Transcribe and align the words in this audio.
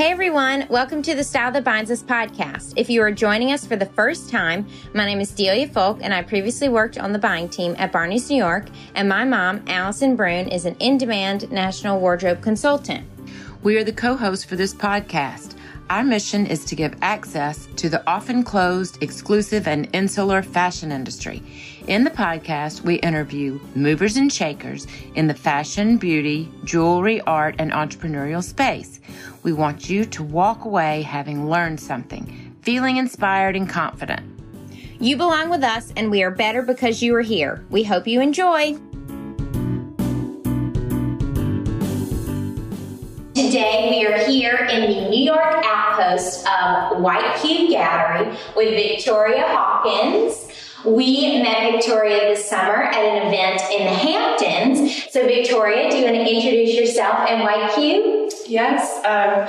Hey 0.00 0.12
everyone, 0.12 0.66
welcome 0.70 1.02
to 1.02 1.14
the 1.14 1.22
Style 1.22 1.52
That 1.52 1.62
Binds 1.62 1.90
Us 1.90 2.02
podcast. 2.02 2.72
If 2.74 2.88
you 2.88 3.02
are 3.02 3.12
joining 3.12 3.52
us 3.52 3.66
for 3.66 3.76
the 3.76 3.84
first 3.84 4.30
time, 4.30 4.66
my 4.94 5.04
name 5.04 5.20
is 5.20 5.30
Delia 5.30 5.68
Folk 5.68 5.98
and 6.00 6.14
I 6.14 6.22
previously 6.22 6.70
worked 6.70 6.96
on 6.96 7.12
the 7.12 7.18
buying 7.18 7.50
team 7.50 7.74
at 7.76 7.92
Barney's 7.92 8.30
New 8.30 8.38
York, 8.38 8.68
and 8.94 9.06
my 9.06 9.26
mom, 9.26 9.62
Allison 9.66 10.16
Brune, 10.16 10.48
is 10.48 10.64
an 10.64 10.74
in 10.76 10.96
demand 10.96 11.52
national 11.52 12.00
wardrobe 12.00 12.40
consultant. 12.40 13.06
We 13.62 13.76
are 13.76 13.84
the 13.84 13.92
co 13.92 14.16
hosts 14.16 14.42
for 14.42 14.56
this 14.56 14.72
podcast. 14.72 15.56
Our 15.90 16.04
mission 16.04 16.46
is 16.46 16.64
to 16.66 16.76
give 16.76 16.94
access 17.02 17.66
to 17.74 17.88
the 17.88 18.02
often 18.08 18.44
closed, 18.44 19.02
exclusive, 19.02 19.66
and 19.66 19.88
insular 19.92 20.40
fashion 20.40 20.92
industry. 20.92 21.42
In 21.88 22.04
the 22.04 22.10
podcast, 22.10 22.82
we 22.82 22.94
interview 23.00 23.58
movers 23.74 24.16
and 24.16 24.32
shakers 24.32 24.86
in 25.16 25.26
the 25.26 25.34
fashion, 25.34 25.96
beauty, 25.96 26.48
jewelry, 26.62 27.20
art, 27.22 27.56
and 27.58 27.72
entrepreneurial 27.72 28.42
space. 28.42 29.00
We 29.42 29.54
want 29.54 29.88
you 29.88 30.04
to 30.04 30.22
walk 30.22 30.66
away 30.66 31.00
having 31.00 31.48
learned 31.48 31.80
something, 31.80 32.54
feeling 32.60 32.98
inspired 32.98 33.56
and 33.56 33.66
confident. 33.66 34.20
You 35.00 35.16
belong 35.16 35.48
with 35.48 35.64
us, 35.64 35.94
and 35.96 36.10
we 36.10 36.22
are 36.22 36.30
better 36.30 36.60
because 36.60 37.02
you 37.02 37.14
are 37.14 37.22
here. 37.22 37.64
We 37.70 37.82
hope 37.82 38.06
you 38.06 38.20
enjoy. 38.20 38.76
Today 43.34 43.88
we 43.90 44.06
are 44.06 44.18
here 44.26 44.68
in 44.70 44.82
the 44.82 45.08
New 45.08 45.24
York 45.24 45.64
outpost 45.64 46.46
of 46.46 47.00
White 47.00 47.38
Cube 47.40 47.70
Gallery 47.70 48.36
with 48.54 48.74
Victoria 48.74 49.44
Hawkins. 49.48 50.49
We 50.84 51.42
met 51.42 51.72
Victoria 51.72 52.20
this 52.20 52.48
summer 52.48 52.84
at 52.84 52.94
an 52.94 53.26
event 53.26 53.60
in 53.70 53.84
the 53.84 53.92
Hamptons. 53.92 55.12
So, 55.12 55.26
Victoria, 55.26 55.90
do 55.90 55.96
you 55.98 56.04
want 56.04 56.16
to 56.16 56.22
introduce 56.22 56.74
yourself 56.74 57.28
and 57.28 57.42
White 57.42 57.72
Cube? 57.74 58.32
Yes. 58.46 58.96
Um, 59.04 59.46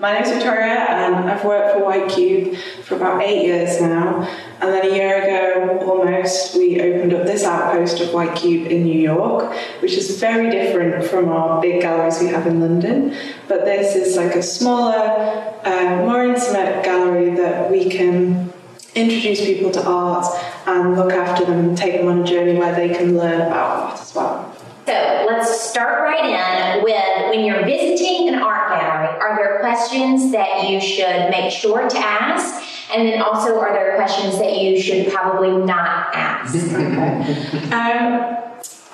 my 0.00 0.14
name 0.14 0.24
is 0.24 0.30
Victoria, 0.30 0.86
and 0.88 1.30
I've 1.30 1.44
worked 1.44 1.76
for 1.76 1.84
White 1.84 2.10
Cube 2.10 2.56
for 2.82 2.96
about 2.96 3.22
eight 3.22 3.44
years 3.44 3.80
now. 3.80 4.28
And 4.60 4.72
then 4.72 4.90
a 4.90 4.92
year 4.92 5.22
ago, 5.22 5.78
almost, 5.86 6.56
we 6.56 6.80
opened 6.80 7.14
up 7.14 7.26
this 7.26 7.44
outpost 7.44 8.00
of 8.00 8.12
White 8.12 8.34
Cube 8.34 8.66
in 8.66 8.82
New 8.82 9.00
York, 9.00 9.54
which 9.80 9.92
is 9.92 10.18
very 10.18 10.50
different 10.50 11.04
from 11.04 11.28
our 11.28 11.60
big 11.60 11.82
galleries 11.82 12.18
we 12.20 12.26
have 12.26 12.48
in 12.48 12.60
London. 12.60 13.16
But 13.46 13.64
this 13.64 13.94
is 13.94 14.16
like 14.16 14.34
a 14.34 14.42
smaller, 14.42 15.54
uh, 15.64 15.96
more 15.98 16.24
intimate 16.24 16.84
gallery 16.84 17.30
that 17.36 17.70
we 17.70 17.88
can 17.88 18.52
introduce 18.94 19.40
people 19.40 19.70
to 19.70 19.84
art 19.86 20.26
and 20.72 20.96
look 20.96 21.12
after 21.12 21.44
them 21.44 21.58
and 21.68 21.78
take 21.78 22.00
them 22.00 22.08
on 22.08 22.22
a 22.22 22.24
journey 22.24 22.58
where 22.58 22.74
they 22.74 22.88
can 22.94 23.16
learn 23.16 23.40
about 23.40 23.90
art 23.90 24.00
as 24.00 24.14
well. 24.14 24.56
So 24.86 24.92
let's 24.92 25.60
start 25.60 26.00
right 26.00 26.24
in 26.24 26.82
with 26.82 27.30
when 27.30 27.44
you're 27.44 27.64
visiting 27.64 28.28
an 28.28 28.42
art 28.42 28.68
gallery, 28.68 29.18
are 29.20 29.36
there 29.36 29.60
questions 29.60 30.32
that 30.32 30.68
you 30.68 30.80
should 30.80 31.30
make 31.30 31.52
sure 31.52 31.88
to 31.88 31.98
ask? 31.98 32.68
And 32.92 33.08
then 33.08 33.22
also, 33.22 33.58
are 33.58 33.72
there 33.72 33.94
questions 33.96 34.38
that 34.38 34.58
you 34.58 34.80
should 34.80 35.12
probably 35.12 35.64
not 35.64 36.14
ask? 36.14 36.54
um, 37.72 38.36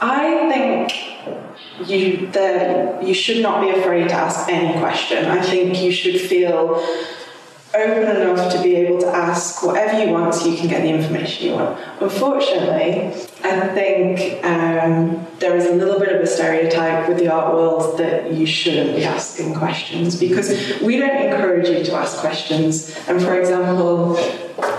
I 0.00 0.48
think 0.48 1.88
you 1.88 2.28
the, 2.28 2.98
you 3.02 3.14
should 3.14 3.42
not 3.42 3.60
be 3.60 3.70
afraid 3.70 4.08
to 4.08 4.14
ask 4.14 4.48
any 4.48 4.78
question. 4.78 5.24
I 5.24 5.42
think 5.42 5.80
you 5.80 5.90
should 5.90 6.20
feel 6.20 6.84
open 7.74 8.16
enough 8.16 8.52
to 8.52 8.62
be 8.62 8.76
able 8.76 8.98
to 9.00 9.08
ask 9.08 9.62
whatever 9.62 10.02
you 10.02 10.10
want 10.10 10.34
so 10.34 10.48
you 10.48 10.56
can 10.56 10.68
get 10.68 10.82
the 10.82 10.88
information 10.88 11.48
you 11.48 11.54
want. 11.54 11.78
Unfortunately, 12.00 13.08
I 13.44 13.68
think 13.68 14.44
um, 14.44 15.26
there 15.38 15.54
is 15.56 15.66
a 15.66 15.74
little 15.74 16.00
bit 16.00 16.14
of 16.14 16.22
a 16.22 16.26
stereotype 16.26 17.08
with 17.08 17.18
the 17.18 17.28
art 17.28 17.54
world 17.54 17.98
that 17.98 18.32
you 18.32 18.46
shouldn't 18.46 18.96
be 18.96 19.04
asking 19.04 19.54
questions 19.54 20.18
because 20.18 20.80
we 20.80 20.96
don't 20.96 21.26
encourage 21.26 21.68
you 21.68 21.84
to 21.84 21.94
ask 21.94 22.18
questions. 22.18 22.96
And 23.06 23.20
for 23.20 23.38
example, 23.38 24.14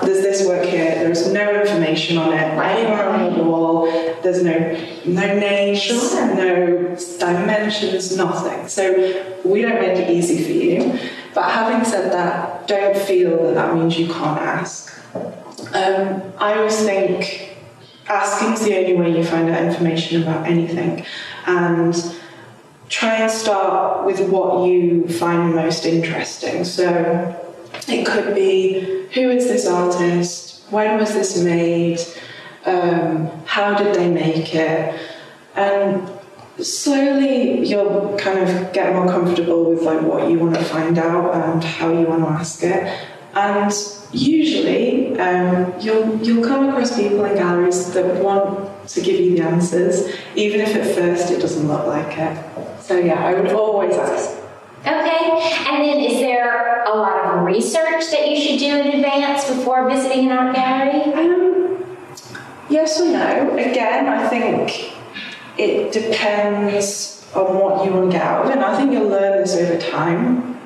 there's 0.04 0.24
this 0.24 0.48
work 0.48 0.66
here, 0.66 0.96
there's 0.96 1.32
no 1.32 1.62
information 1.62 2.18
on 2.18 2.34
it 2.34 2.40
anywhere 2.40 3.10
on 3.10 3.38
the 3.38 3.44
wall, 3.44 3.86
there's 4.24 4.44
no 4.44 4.78
no 5.06 5.40
names, 5.40 5.82
sure. 5.82 6.36
no 6.36 6.96
dimensions, 7.20 8.18
nothing. 8.18 8.68
So 8.68 9.40
we 9.46 9.62
don't 9.62 9.80
make 9.80 9.98
it 9.98 10.10
easy 10.10 10.44
for 10.44 10.52
you. 10.52 11.00
But 11.34 11.52
having 11.52 11.86
said 11.86 12.12
that, 12.12 12.68
don't 12.68 12.98
feel 12.98 13.44
that 13.44 13.56
that 13.56 13.76
means 13.76 13.98
you 13.98 14.08
can't 14.08 14.40
ask. 14.40 14.98
Um, 15.16 16.22
I 16.38 16.56
always 16.56 16.78
think 16.84 17.58
asking 18.08 18.54
is 18.54 18.66
the 18.66 18.78
only 18.78 18.96
way 18.96 19.18
you 19.18 19.24
find 19.24 19.50
out 19.50 19.64
information 19.64 20.24
about 20.24 20.48
anything. 20.48 21.06
And 21.46 21.96
try 22.90 23.16
and 23.18 23.32
start 23.32 24.06
with 24.06 24.30
what 24.30 24.68
you 24.68 25.08
find 25.08 25.54
most 25.54 25.86
interesting. 25.86 26.64
So 26.64 27.36
it 27.88 28.06
could 28.06 28.34
be 28.34 29.08
who 29.14 29.30
is 29.30 29.48
this 29.48 29.68
artist? 29.68 30.64
When 30.72 31.00
was 31.00 31.14
this 31.14 31.42
made? 31.44 32.00
Um, 32.66 33.28
how 33.46 33.76
did 33.76 33.96
they 33.96 34.10
make 34.10 34.54
it? 34.54 35.00
And 35.56 36.10
slowly 36.64 37.66
you'll 37.68 38.18
kind 38.18 38.40
of 38.40 38.74
get 38.74 38.94
more 38.94 39.08
comfortable 39.08 39.70
with 39.70 39.82
like 39.84 40.02
what 40.02 40.30
you 40.30 40.40
want 40.40 40.56
to 40.56 40.64
find 40.64 40.98
out 40.98 41.34
and 41.34 41.64
how 41.64 41.92
you 41.92 42.06
want 42.06 42.24
to 42.24 42.30
ask 42.30 42.64
it. 42.64 43.08
And 43.34 43.72
usually 44.12 45.20
um, 45.20 45.74
you'll 45.80 46.18
you'll 46.18 46.44
come 46.44 46.70
across 46.70 46.96
people 46.96 47.24
in 47.26 47.36
galleries 47.36 47.94
that 47.94 48.24
want 48.24 48.88
to 48.90 49.02
give 49.02 49.20
you 49.20 49.38
the 49.38 49.44
answers 49.44 50.16
even 50.36 50.62
if 50.62 50.76
at 50.76 50.96
first 50.96 51.32
it 51.32 51.40
doesn't 51.40 51.68
look 51.68 51.86
like 51.86 52.18
it. 52.18 52.82
So 52.82 52.98
yeah 52.98 53.24
i 53.26 53.40
would 53.40 53.52
always 53.52 53.96
ask. 53.96 54.38
Okay 54.80 55.64
and 55.68 55.84
then 55.84 56.00
is 56.00 56.20
there 56.20 56.84
a 56.84 56.96
lot 56.96 57.24
of 57.26 57.46
research 57.46 58.10
that 58.12 58.30
you 58.30 58.40
should 58.42 58.60
do 58.60 58.78
in 58.78 59.00
advance 59.00 59.48
before 59.48 59.90
visiting 59.90 60.32
an 60.32 60.38
art 60.38 60.56
gallery? 60.56 61.14
Um, 61.14 61.98
yes 62.70 63.00
or 63.00 63.06
no. 63.06 63.58
Again 63.58 64.08
i 64.08 64.28
think 64.28 64.99
it 65.60 65.92
depends 65.92 67.26
on 67.36 67.60
what 67.60 67.86
you 67.86 67.92
want 67.92 68.12
to 68.12 68.18
get 68.18 68.26
out 68.26 68.46
of 68.46 68.52
it. 68.52 68.56
And 68.56 68.66
I 68.66 68.78
think 68.78 68.92
you'll 68.92 69.10
learn 69.10 69.42
this 69.42 69.56
over 69.56 69.80
time. 69.80 70.58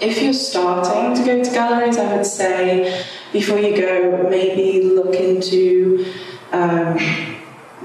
If 0.00 0.20
you're 0.20 0.32
starting 0.32 1.14
to 1.16 1.24
go 1.24 1.44
to 1.44 1.50
galleries, 1.50 1.96
I 1.96 2.16
would 2.16 2.26
say 2.26 3.04
before 3.32 3.58
you 3.58 3.76
go, 3.76 4.26
maybe 4.28 4.82
look 4.82 5.14
into 5.14 6.12
um, 6.50 6.98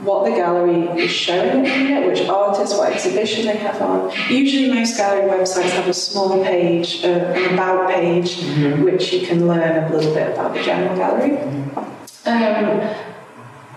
what 0.03 0.25
the 0.25 0.31
gallery 0.31 0.83
is 0.99 1.11
showing 1.11 1.63
here, 1.65 2.07
which 2.09 2.27
artists, 2.27 2.75
what 2.75 2.91
exhibition 2.91 3.45
they 3.45 3.57
have 3.57 3.81
on. 3.81 4.11
Usually, 4.29 4.73
most 4.73 4.97
gallery 4.97 5.29
websites 5.29 5.69
have 5.71 5.87
a 5.87 5.93
small 5.93 6.43
page, 6.43 7.03
uh, 7.03 7.07
an 7.07 7.53
about 7.53 7.89
page, 7.89 8.37
mm-hmm. 8.37 8.83
which 8.83 9.13
you 9.13 9.25
can 9.25 9.47
learn 9.47 9.83
a 9.83 9.89
little 9.95 10.13
bit 10.13 10.33
about 10.33 10.53
the 10.53 10.63
general 10.63 10.95
gallery. 10.95 11.31
Mm-hmm. 11.31 11.79
Um, 12.27 13.06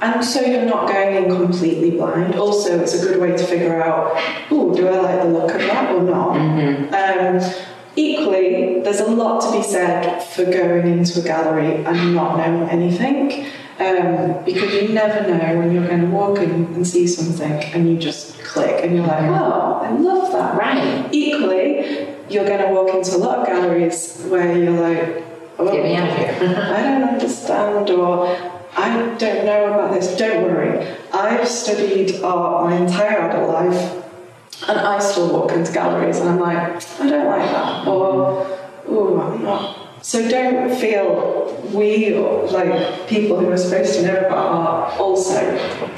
and 0.01 0.25
so 0.25 0.41
you're 0.41 0.65
not 0.65 0.89
going 0.89 1.25
in 1.25 1.37
completely 1.37 1.93
blind. 1.93 2.35
Also, 2.35 2.81
it's 2.81 2.95
a 2.95 3.07
good 3.07 3.21
way 3.21 3.37
to 3.37 3.45
figure 3.45 3.83
out, 3.83 4.13
oh, 4.51 4.75
do 4.75 4.89
I 4.89 4.99
like 4.99 5.23
the 5.23 5.29
look 5.29 5.53
of 5.53 5.61
that 5.61 5.95
or 5.95 6.03
not? 6.03 6.37
Mm-hmm. 6.37 6.95
Um, 6.95 7.65
equally, 7.97 8.81
there's 8.81 9.01
a 9.01 9.07
lot 9.07 9.41
to 9.43 9.53
be 9.53 9.63
said 9.63 10.23
for 10.23 10.45
going 10.45 10.87
into 10.87 11.21
a 11.21 11.23
gallery 11.23 11.85
and 11.85 12.15
not 12.15 12.39
knowing 12.39 12.69
anything. 12.71 13.47
Um, 13.79 14.45
because 14.45 14.75
you 14.75 14.89
never 14.89 15.27
know 15.27 15.59
when 15.59 15.73
you're 15.73 15.87
going 15.87 16.03
to 16.03 16.07
walk 16.09 16.39
in 16.39 16.51
and 16.51 16.87
see 16.87 17.07
something 17.07 17.51
and 17.51 17.89
you 17.89 17.97
just 17.99 18.39
click 18.41 18.85
and 18.85 18.95
you're 18.95 19.07
like, 19.07 19.23
oh, 19.23 19.81
I 19.83 19.91
love 19.93 20.33
that. 20.33 20.59
Right. 20.59 21.09
Equally, 21.13 22.09
you're 22.29 22.45
going 22.45 22.61
to 22.61 22.75
walk 22.75 22.95
into 22.95 23.17
a 23.17 23.19
lot 23.19 23.39
of 23.39 23.47
galleries 23.47 24.23
where 24.29 24.57
you're 24.57 24.73
like, 24.73 25.25
oh, 25.59 25.73
Get 25.73 25.83
me 25.83 25.97
out 25.97 26.11
of 26.11 26.17
here. 26.17 26.57
I 26.57 26.83
don't 26.83 27.09
understand, 27.09 27.89
or 27.89 28.60
I 28.77 29.17
don't 29.19 29.45
know 29.45 29.73
about 29.75 29.93
this, 29.93 30.17
don't 30.17 30.45
worry. 30.45 30.87
I've 31.13 31.49
studied 31.49 32.23
art 32.23 32.71
my 32.71 32.77
entire 32.77 33.29
adult 33.29 33.51
life 33.51 34.05
and 34.69 34.79
I 34.79 34.99
still 34.99 35.33
walk 35.33 35.53
into 35.53 35.73
galleries 35.73 36.19
and 36.19 36.29
I'm 36.29 36.39
like, 36.41 36.59
I 37.01 37.09
don't 37.09 37.27
like 37.27 37.51
that, 37.51 37.87
or, 37.87 38.59
oh, 38.87 39.21
I'm 39.21 39.43
not. 39.43 39.77
So 40.03 40.27
don't 40.29 40.75
feel 40.79 41.63
we, 41.75 42.15
like 42.17 43.07
people 43.09 43.39
who 43.39 43.51
are 43.51 43.57
supposed 43.57 43.95
to 43.95 44.03
know 44.03 44.19
about 44.19 44.33
art, 44.33 45.01
also. 45.01 45.41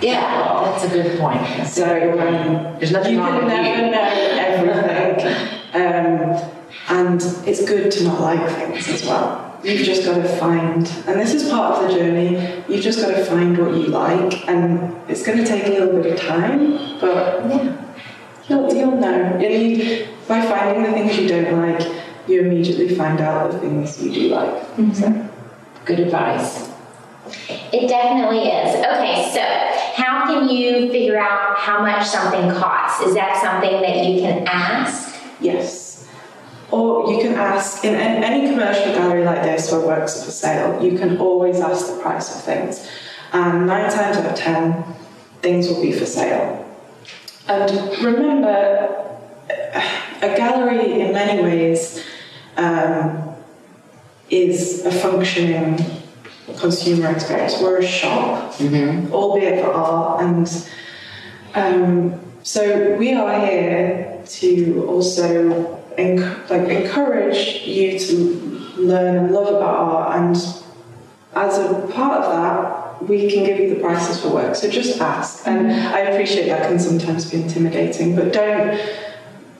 Yeah, 0.00 0.64
that's 0.64 0.84
a 0.84 0.88
good 0.88 1.18
point. 1.20 1.68
So 1.68 1.84
um, 2.18 2.78
There's 2.78 2.90
nothing 2.92 3.14
you 3.14 3.20
wrong 3.20 3.40
can 3.40 3.44
with 3.44 3.54
never 3.54 3.86
you. 3.86 3.90
know 3.92 4.82
everything. 5.14 5.60
um, 6.54 6.61
and 6.88 7.22
it's 7.46 7.64
good 7.64 7.90
to 7.92 8.04
not 8.04 8.20
like 8.20 8.50
things 8.50 8.88
as 8.88 9.04
well 9.04 9.52
you've 9.64 9.82
just 9.82 10.04
got 10.04 10.16
to 10.16 10.28
find, 10.28 10.88
and 11.06 11.20
this 11.20 11.34
is 11.34 11.48
part 11.48 11.82
of 11.82 11.88
the 11.88 11.94
journey, 11.96 12.64
you've 12.68 12.82
just 12.82 13.00
got 13.00 13.14
to 13.16 13.24
find 13.24 13.56
what 13.56 13.74
you 13.74 13.86
like, 13.86 14.48
and 14.48 14.94
it's 15.08 15.24
going 15.24 15.38
to 15.38 15.44
take 15.44 15.66
a 15.66 15.70
little 15.70 16.02
bit 16.02 16.12
of 16.12 16.20
time, 16.20 16.98
but 17.00 17.48
yeah, 17.48 17.94
you'll, 18.48 18.74
you'll 18.74 18.96
know. 18.96 19.38
You, 19.38 20.08
by 20.26 20.42
finding 20.42 20.82
the 20.84 20.92
things 20.92 21.18
you 21.18 21.28
don't 21.28 21.60
like, 21.60 22.02
you 22.28 22.40
immediately 22.40 22.94
find 22.94 23.20
out 23.20 23.52
the 23.52 23.58
things 23.58 24.02
you 24.02 24.12
do 24.12 24.28
like. 24.34 24.54
Mm-hmm. 24.76 24.92
So, 24.92 25.28
good 25.84 26.00
advice. 26.00 26.70
It 27.48 27.88
definitely 27.88 28.48
is. 28.48 28.74
Okay, 28.74 29.30
so 29.32 30.02
how 30.02 30.26
can 30.26 30.48
you 30.48 30.90
figure 30.90 31.18
out 31.18 31.56
how 31.56 31.82
much 31.82 32.06
something 32.06 32.50
costs? 32.50 33.06
Is 33.06 33.14
that 33.14 33.40
something 33.40 33.80
that 33.80 34.04
you 34.04 34.20
can 34.20 34.46
ask? 34.46 35.16
Yes. 35.40 35.91
Or 36.72 37.12
you 37.12 37.20
can 37.20 37.34
ask 37.34 37.84
in 37.84 37.94
any 37.94 38.48
commercial 38.48 38.94
gallery 38.94 39.24
like 39.24 39.42
this 39.42 39.70
where 39.70 39.86
works 39.86 40.18
are 40.20 40.24
for 40.24 40.30
sale, 40.30 40.82
you 40.82 40.98
can 40.98 41.18
always 41.18 41.60
ask 41.60 41.86
the 41.86 42.00
price 42.00 42.34
of 42.34 42.42
things. 42.42 42.88
And 43.32 43.66
nine 43.66 43.90
times 43.90 44.16
out 44.16 44.26
of 44.26 44.34
ten, 44.34 44.82
things 45.42 45.68
will 45.68 45.82
be 45.82 45.92
for 45.92 46.06
sale. 46.06 46.66
And 47.46 47.70
remember, 48.02 49.18
a 50.22 50.34
gallery 50.36 51.00
in 51.02 51.12
many 51.12 51.42
ways 51.42 52.02
um, 52.56 53.34
is 54.30 54.86
a 54.86 54.90
functioning 54.90 55.78
consumer 56.58 57.10
experience. 57.10 57.60
We're 57.60 57.78
a 57.78 57.86
shop, 57.86 58.58
albeit 59.12 59.62
for 59.62 59.72
art, 59.72 60.22
and 60.22 60.66
um, 61.54 62.20
so 62.42 62.96
we 62.96 63.12
are 63.12 63.46
here 63.46 64.22
to 64.24 64.86
also 64.88 65.81
enc- 65.96 66.50
like 66.50 66.68
encourage 66.68 67.62
you 67.66 67.98
to 67.98 68.14
learn 68.76 69.16
and 69.16 69.32
love 69.34 69.48
about 69.48 69.74
art, 69.76 70.16
and 70.16 70.36
as 71.34 71.58
a 71.58 71.86
part 71.92 72.22
of 72.22 72.32
that, 72.32 73.08
we 73.08 73.30
can 73.30 73.44
give 73.44 73.58
you 73.58 73.74
the 73.74 73.80
prices 73.80 74.20
for 74.20 74.28
work. 74.28 74.54
So 74.54 74.70
just 74.70 75.00
ask, 75.00 75.46
and 75.46 75.72
I 75.72 76.00
appreciate 76.00 76.48
that 76.48 76.68
can 76.68 76.78
sometimes 76.78 77.30
be 77.30 77.42
intimidating, 77.42 78.14
but 78.16 78.32
don't 78.32 78.78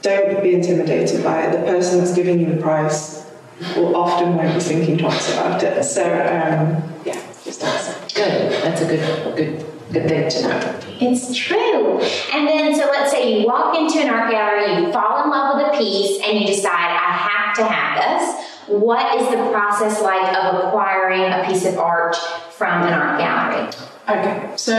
don't 0.02 0.42
be 0.42 0.54
intimidated 0.54 1.22
by 1.22 1.42
it. 1.46 1.52
The 1.52 1.64
person 1.66 1.98
that's 1.98 2.14
giving 2.14 2.40
you 2.40 2.54
the 2.54 2.60
price 2.60 3.30
will 3.76 3.94
often 3.96 4.34
won't 4.36 4.54
be 4.54 4.60
thinking 4.60 4.98
twice 4.98 5.32
about 5.32 5.62
it. 5.62 5.84
So 5.84 6.02
um, 6.04 6.82
yeah, 7.04 7.20
just 7.44 7.62
ask. 7.62 8.14
Good. 8.14 8.52
That's 8.62 8.80
a 8.82 8.86
good, 8.86 9.36
good, 9.36 9.66
good 9.92 10.08
thing 10.08 10.30
to 10.30 10.48
know. 10.48 10.80
It's 11.00 11.34
true. 11.34 11.71
And 12.32 12.46
then, 12.46 12.74
so 12.74 12.86
let's 12.86 13.10
say 13.10 13.40
you 13.40 13.46
walk 13.46 13.76
into 13.76 14.00
an 14.00 14.08
art 14.08 14.30
gallery, 14.30 14.84
you 14.84 14.92
fall 14.92 15.24
in 15.24 15.30
love 15.30 15.56
with 15.56 15.74
a 15.74 15.78
piece, 15.78 16.20
and 16.22 16.38
you 16.38 16.46
decide, 16.46 16.70
I 16.72 17.12
have 17.12 17.56
to 17.56 17.64
have 17.64 18.20
this. 18.20 18.48
What 18.68 19.20
is 19.20 19.28
the 19.28 19.50
process 19.50 20.00
like 20.02 20.36
of 20.36 20.64
acquiring 20.66 21.22
a 21.22 21.44
piece 21.46 21.64
of 21.66 21.78
art 21.78 22.16
from 22.50 22.82
an 22.82 22.92
art 22.92 23.18
gallery? 23.18 23.70
Okay, 24.08 24.52
so 24.56 24.74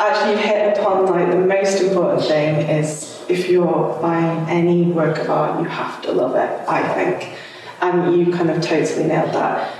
actually 0.00 0.32
you 0.32 0.38
hit 0.38 0.78
upon 0.78 1.06
like 1.06 1.30
the 1.30 1.36
most 1.36 1.80
important 1.80 2.22
thing 2.22 2.68
is 2.68 3.22
if 3.28 3.48
you're 3.48 3.98
buying 4.00 4.48
any 4.48 4.84
work 4.84 5.18
of 5.18 5.30
art, 5.30 5.60
you 5.60 5.66
have 5.66 6.02
to 6.02 6.12
love 6.12 6.34
it, 6.36 6.68
I 6.68 6.82
think. 6.94 7.36
And 7.80 8.16
you 8.16 8.32
kind 8.32 8.50
of 8.50 8.62
totally 8.62 9.04
nailed 9.06 9.34
that. 9.34 9.76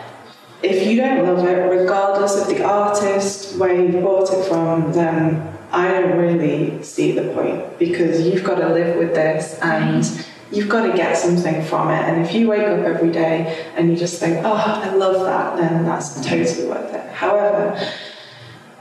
If 0.62 0.86
you 0.86 0.96
don't 0.96 1.24
love 1.26 1.46
it, 1.46 1.56
regardless 1.70 2.40
of 2.40 2.48
the 2.48 2.64
artist, 2.64 3.56
where 3.58 3.74
you 3.74 4.00
bought 4.00 4.32
it 4.32 4.44
from, 4.46 4.92
then 4.92 5.53
I 5.74 5.88
don't 5.88 6.16
really 6.16 6.82
see 6.82 7.12
the 7.12 7.34
point 7.34 7.78
because 7.78 8.26
you've 8.26 8.44
got 8.44 8.56
to 8.56 8.68
live 8.68 8.96
with 8.96 9.14
this 9.14 9.58
and 9.60 10.04
you've 10.52 10.68
got 10.68 10.86
to 10.86 10.96
get 10.96 11.16
something 11.16 11.64
from 11.64 11.90
it. 11.90 12.00
And 12.00 12.24
if 12.24 12.32
you 12.32 12.48
wake 12.48 12.62
up 12.62 12.80
every 12.80 13.10
day 13.10 13.66
and 13.76 13.90
you 13.90 13.96
just 13.96 14.20
think, 14.20 14.44
oh, 14.44 14.52
I 14.54 14.94
love 14.94 15.24
that, 15.24 15.56
then 15.56 15.84
that's 15.84 16.24
totally 16.24 16.68
worth 16.68 16.94
it. 16.94 17.10
However, 17.12 17.76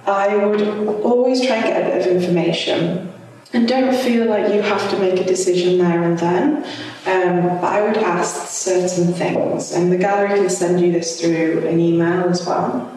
I 0.05 0.35
would 0.35 0.61
always 1.01 1.45
try 1.45 1.55
and 1.55 1.65
get 1.65 1.81
a 1.81 1.85
bit 1.85 2.07
of 2.07 2.23
information. 2.23 3.11
And 3.53 3.67
don't 3.67 3.95
feel 3.95 4.25
like 4.27 4.53
you 4.53 4.61
have 4.61 4.89
to 4.91 4.99
make 4.99 5.19
a 5.19 5.23
decision 5.23 5.77
there 5.77 6.03
and 6.03 6.17
then. 6.17 6.57
Um, 7.05 7.59
but 7.59 7.65
I 7.65 7.81
would 7.81 7.97
ask 7.97 8.47
certain 8.47 9.13
things, 9.13 9.73
and 9.73 9.91
the 9.91 9.97
gallery 9.97 10.39
can 10.39 10.49
send 10.49 10.79
you 10.79 10.91
this 10.91 11.19
through 11.19 11.67
an 11.67 11.79
email 11.79 12.29
as 12.29 12.45
well. 12.45 12.92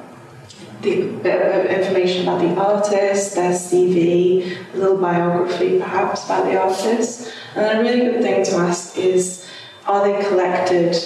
The 0.87 1.81
information 1.81 2.23
about 2.23 2.41
the 2.41 2.55
artist, 2.55 3.35
their 3.35 3.51
CV, 3.51 4.57
a 4.73 4.77
little 4.77 4.99
biography 4.99 5.81
perhaps 5.81 6.25
about 6.27 6.45
the 6.45 6.57
artist. 6.57 7.33
And 7.57 7.65
then 7.65 7.79
a 7.79 7.83
really 7.83 8.13
good 8.13 8.23
thing 8.23 8.45
to 8.45 8.57
ask 8.59 8.97
is 8.97 9.45
are 9.87 10.07
they 10.07 10.29
collected 10.29 10.97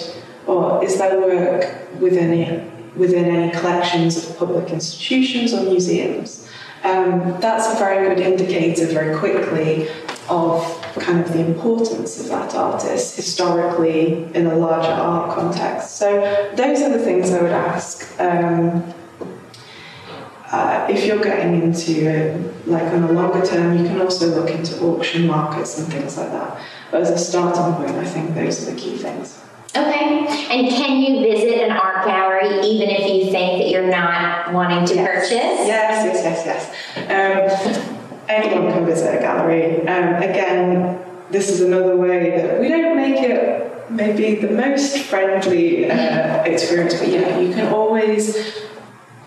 or 0.45 0.83
is 0.83 0.99
their 0.99 1.19
work 1.19 1.89
within 1.99 2.31
any, 2.31 2.71
within 2.95 3.25
any 3.25 3.51
collections 3.51 4.17
of 4.17 4.37
public 4.37 4.69
institutions 4.69 5.51
or 5.51 5.63
museums? 5.63 6.47
Um, 6.83 7.39
that's 7.41 7.73
a 7.73 7.79
very 7.79 8.07
good 8.07 8.19
indicator 8.19 8.85
very 8.85 9.17
quickly 9.17 9.87
of 10.29 10.63
kind 10.99 11.21
of 11.21 11.33
the 11.33 11.39
importance 11.39 12.19
of 12.19 12.27
that 12.27 12.53
artist 12.53 13.15
historically 13.15 14.25
in 14.35 14.45
a 14.45 14.55
larger 14.55 14.91
art 14.91 15.35
context. 15.35 15.97
So 15.97 16.21
those 16.55 16.81
are 16.81 16.89
the 16.89 17.03
things 17.03 17.31
I 17.31 17.41
would 17.41 17.51
ask. 17.51 18.07
Um, 18.19 18.93
if 20.91 21.05
you're 21.05 21.23
getting 21.23 21.61
into 21.61 21.91
it, 22.09 22.67
like 22.67 22.83
on 22.83 23.03
a 23.03 23.11
longer 23.11 23.45
term, 23.45 23.77
you 23.77 23.85
can 23.85 24.01
also 24.01 24.27
look 24.27 24.49
into 24.49 24.83
auction 24.83 25.27
markets 25.27 25.79
and 25.79 25.91
things 25.91 26.17
like 26.17 26.31
that. 26.31 26.61
But 26.91 27.01
as 27.01 27.09
a 27.09 27.17
starting 27.17 27.73
point, 27.75 27.97
I 27.97 28.05
think 28.05 28.35
those 28.35 28.67
are 28.67 28.71
the 28.71 28.79
key 28.79 28.97
things. 28.97 29.39
Okay. 29.75 30.27
And 30.27 30.69
can 30.69 30.97
you 30.97 31.21
visit 31.21 31.63
an 31.63 31.71
art 31.71 32.05
gallery 32.05 32.59
even 32.61 32.89
if 32.89 33.09
you 33.09 33.31
think 33.31 33.61
that 33.63 33.69
you're 33.69 33.87
not 33.87 34.51
wanting 34.53 34.85
to 34.85 34.95
purchase? 35.05 35.31
Yes, 35.31 36.05
yes, 36.05 36.45
yes, 36.45 36.71
yes. 36.97 37.87
Um, 37.87 37.97
anyone 38.27 38.73
can 38.73 38.85
visit 38.85 39.15
a 39.15 39.19
gallery. 39.19 39.87
Um, 39.87 40.15
again, 40.15 41.01
this 41.29 41.49
is 41.49 41.61
another 41.61 41.95
way 41.95 42.31
that 42.35 42.59
we 42.59 42.67
don't 42.67 42.97
make 42.97 43.21
it 43.21 43.89
maybe 43.89 44.35
the 44.35 44.51
most 44.51 44.99
friendly 44.99 45.89
uh, 45.89 46.43
experience, 46.43 46.99
but 46.99 47.07
yeah, 47.07 47.39
you 47.39 47.53
can 47.53 47.73
always. 47.73 48.35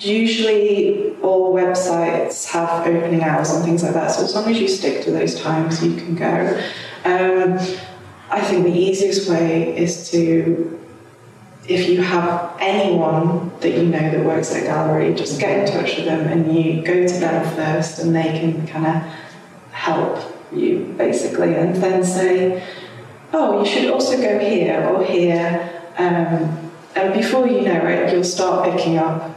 Usually, 0.01 1.15
all 1.23 1.55
websites 1.55 2.47
have 2.51 2.87
opening 2.87 3.23
hours 3.23 3.51
and 3.51 3.65
things 3.65 3.83
like 3.83 3.95
that, 3.95 4.11
so 4.11 4.25
as 4.25 4.35
long 4.35 4.51
as 4.51 4.59
you 4.59 4.69
stick 4.69 5.05
to 5.05 5.11
those 5.11 5.41
times, 5.41 5.85
you 5.85 5.97
can 5.97 6.17
go. 6.17 6.61
Um, 7.05 7.59
I 8.31 8.41
think 8.41 8.65
the 8.65 8.73
easiest 8.73 9.31
way 9.31 9.77
is 9.77 10.11
to, 10.11 10.81
if 11.69 11.89
you 11.89 12.03
have 12.03 12.57
anyone 12.59 13.53
that 13.61 13.71
you 13.71 13.85
know 13.85 14.11
that 14.11 14.25
works 14.25 14.53
at 14.53 14.63
a 14.63 14.67
gallery, 14.67 15.15
just 15.15 15.39
get 15.39 15.61
in 15.61 15.73
touch 15.73 15.97
with 15.97 16.07
them 16.07 16.27
and 16.27 16.55
you 16.55 16.83
go 16.83 17.07
to 17.07 17.15
them 17.15 17.55
first 17.55 18.01
and 18.01 18.15
they 18.15 18.39
can 18.39 18.67
kind 18.67 18.87
of 18.87 19.13
help 19.71 20.35
you 20.53 20.95
basically 20.99 21.55
and 21.55 21.77
then 21.77 22.03
say, 22.03 22.67
oh, 23.33 23.61
you 23.61 23.67
should 23.67 23.91
also 23.91 24.17
go 24.17 24.39
here 24.39 24.83
or 24.89 25.05
here. 25.05 25.71
Um, 25.99 26.71
and 26.97 27.13
before 27.13 27.47
you 27.47 27.61
know 27.63 27.87
it, 27.87 28.13
you'll 28.13 28.25
start 28.25 28.71
picking 28.71 28.99
up 28.99 29.34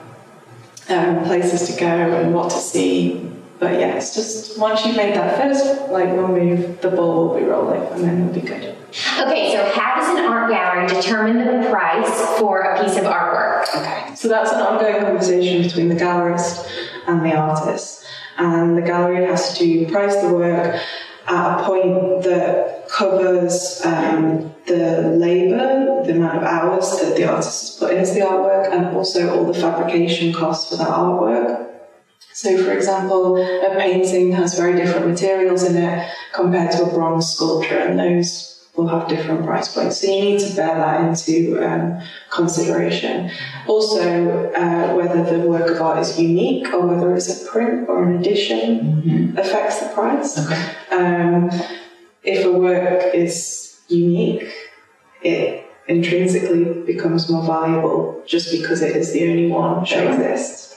um, 0.90 1.24
places 1.26 1.74
to 1.74 1.80
go 1.80 1.88
and 1.88 2.34
what 2.34 2.50
to 2.52 2.58
see. 2.58 3.32
But 3.60 3.80
yeah, 3.80 3.96
it's 3.96 4.14
just 4.14 4.60
once 4.60 4.86
you've 4.86 4.96
made 4.96 5.16
that 5.16 5.42
first 5.42 5.90
like 5.90 6.10
one 6.10 6.34
move, 6.34 6.80
the 6.82 6.92
ball 6.92 7.30
will 7.30 7.40
be 7.40 7.46
rolling 7.46 7.82
and 7.94 8.04
then 8.04 8.22
it'll 8.22 8.34
be 8.34 8.42
good. 8.42 8.76
Okay, 9.20 9.52
so 9.52 9.70
how 9.74 9.96
does 9.96 10.18
an 10.18 10.26
art 10.26 10.52
gallery 10.52 10.88
determine 10.88 11.38
the 11.40 11.70
price 11.70 12.38
for 12.38 12.62
a 12.62 12.84
piece 12.84 12.98
of 12.98 13.04
artwork? 13.04 13.66
Okay, 13.76 14.16
so 14.16 14.28
that's 14.28 14.52
an 14.52 14.62
ongoing 14.62 15.02
conversation 15.02 15.64
between 15.64 15.90
the 15.90 15.96
gallerist 15.96 16.70
and 17.08 17.26
the 17.26 17.36
artist. 17.36 18.06
And 18.38 18.78
the 18.78 18.84
gallery 18.84 19.26
has 19.26 19.58
to 19.58 19.88
price 19.88 20.16
the 20.18 20.30
work 20.30 20.80
at 21.28 21.60
a 21.60 21.64
point 21.64 22.24
that 22.24 22.88
covers 22.90 23.82
um, 23.86 24.54
the 24.66 25.02
labour, 25.02 26.04
the 26.06 26.14
amount 26.14 26.38
of 26.38 26.44
hours 26.44 26.90
that 27.02 27.16
the 27.16 27.26
artist 27.30 27.62
has 27.62 27.78
put 27.80 27.94
into 27.94 28.14
the 28.14 28.22
artwork, 28.22 28.72
and 28.72 28.96
also 28.96 29.36
all 29.36 29.46
the 29.46 29.60
fabrication 29.60 30.34
costs 30.34 30.70
for 30.70 30.78
that 30.78 30.88
artwork. 30.88 31.68
So, 32.34 32.64
for 32.64 32.72
example, 32.72 33.38
a 33.38 33.76
painting 33.80 34.32
has 34.34 34.58
very 34.58 34.76
different 34.76 35.08
materials 35.08 35.64
in 35.64 35.76
it 35.76 36.10
compared 36.34 36.72
to 36.74 36.84
a 36.84 36.94
bronze 36.94 37.34
sculpture, 37.34 37.80
and 37.80 38.00
those 38.00 38.57
will 38.78 38.88
have 38.88 39.10
different 39.10 39.44
price 39.44 39.74
points. 39.74 40.00
So 40.00 40.08
you 40.08 40.22
need 40.22 40.40
to 40.40 40.56
bear 40.56 40.76
that 40.76 41.04
into 41.04 41.60
um, 41.68 42.00
consideration. 42.30 43.32
Also, 43.68 44.54
uh, 44.54 44.94
whether 44.94 45.24
the 45.24 45.48
work 45.48 45.72
of 45.72 45.82
art 45.82 46.00
is 46.00 46.20
unique 46.20 46.72
or 46.72 46.86
whether 46.86 47.14
it's 47.16 47.42
a 47.42 47.46
print 47.50 47.90
or 47.90 48.04
an 48.04 48.20
edition 48.20 49.36
affects 49.38 49.80
the 49.80 49.90
price. 49.90 50.38
Okay. 50.38 50.76
Um, 50.92 51.50
if 52.24 52.46
a 52.46 52.52
work 52.52 53.16
is 53.16 53.80
unique, 53.88 54.54
it 55.24 55.66
intrinsically 55.88 56.84
becomes 56.86 57.30
more 57.30 57.44
valuable 57.44 58.22
just 58.28 58.52
because 58.52 58.82
it 58.82 58.96
is 58.96 59.12
the 59.12 59.28
only 59.28 59.48
one 59.48 59.84
that 59.86 60.14
exists. 60.14 60.77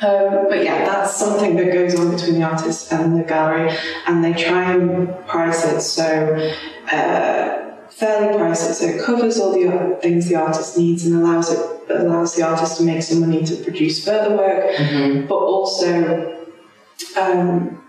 Um, 0.00 0.46
but 0.48 0.62
yeah, 0.62 0.84
that's 0.84 1.16
something 1.16 1.56
that 1.56 1.72
goes 1.72 1.98
on 1.98 2.10
between 2.12 2.34
the 2.34 2.42
artist 2.42 2.92
and 2.92 3.18
the 3.18 3.24
gallery, 3.24 3.70
and 4.06 4.24
they 4.24 4.32
try 4.32 4.72
and 4.72 5.08
price 5.26 5.64
it. 5.64 5.80
So 5.80 6.52
uh, 6.92 7.68
fairly 7.90 8.36
price 8.36 8.68
it 8.68 8.74
so 8.74 8.86
it 8.86 9.02
covers 9.02 9.40
all 9.40 9.52
the 9.52 9.98
things 10.00 10.28
the 10.28 10.36
artist 10.36 10.78
needs 10.78 11.04
and 11.04 11.16
allows 11.16 11.50
it 11.50 11.60
allows 11.90 12.36
the 12.36 12.42
artist 12.42 12.76
to 12.76 12.84
make 12.84 13.02
some 13.02 13.20
money 13.20 13.44
to 13.44 13.56
produce 13.56 14.04
further 14.04 14.36
work, 14.36 15.26
but 15.28 15.34
also 15.34 16.46
um, 17.16 17.82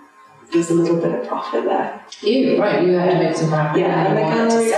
there's 0.51 0.70
a 0.72 0.74
little 0.74 0.98
bit 1.00 1.13
of 1.20 1.27
profit 1.27 1.65
there. 1.65 2.03
You 2.22 2.60
right, 2.60 2.84
you 2.84 2.94
have 2.94 3.12
to 3.12 3.20
make 3.20 3.36
some 3.36 3.50
profit. 3.50 3.82
Yeah, 3.82 4.08
and 4.08 4.18
the 4.18 4.22
galleries, 4.22 4.72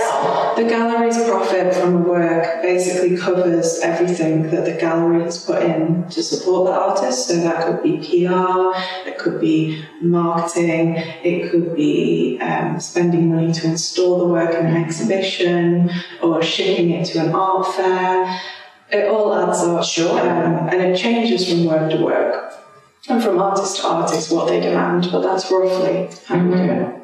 the 0.56 0.64
gallery's 0.68 1.24
profit 1.28 1.74
from 1.74 1.94
the 1.94 2.08
work 2.08 2.62
basically 2.62 3.16
covers 3.16 3.80
everything 3.80 4.50
that 4.50 4.64
the 4.66 4.74
gallery 4.74 5.22
has 5.22 5.42
put 5.44 5.62
in 5.62 6.08
to 6.10 6.22
support 6.22 6.66
the 6.66 6.72
artist. 6.74 7.28
So 7.28 7.36
that 7.36 7.64
could 7.66 7.82
be 7.82 7.98
PR, 7.98 8.72
it 9.08 9.18
could 9.18 9.40
be 9.40 9.84
marketing, 10.02 10.96
it 10.96 11.50
could 11.50 11.74
be 11.74 12.38
um, 12.40 12.78
spending 12.78 13.34
money 13.34 13.52
to 13.52 13.66
install 13.66 14.18
the 14.18 14.26
work 14.26 14.54
in 14.54 14.66
an 14.66 14.76
exhibition 14.76 15.90
or 16.22 16.42
shipping 16.42 16.90
it 16.90 17.06
to 17.06 17.18
an 17.24 17.34
art 17.34 17.66
fair. 17.74 18.40
It 18.90 19.08
all 19.08 19.34
adds 19.34 19.60
up, 19.60 19.82
Sure. 19.84 20.20
um, 20.20 20.68
and 20.68 20.82
it 20.82 20.98
changes 20.98 21.48
from 21.48 21.64
work 21.64 21.90
to 21.92 21.96
work 21.96 22.51
and 23.08 23.22
from 23.22 23.38
artist 23.38 23.76
to 23.76 23.86
artist 23.86 24.32
what 24.32 24.48
they 24.48 24.60
demand. 24.60 25.08
But 25.10 25.22
that's 25.22 25.50
roughly 25.50 26.08
how 26.26 26.38
we 26.38 26.56
do 26.56 26.62
it. 26.62 26.98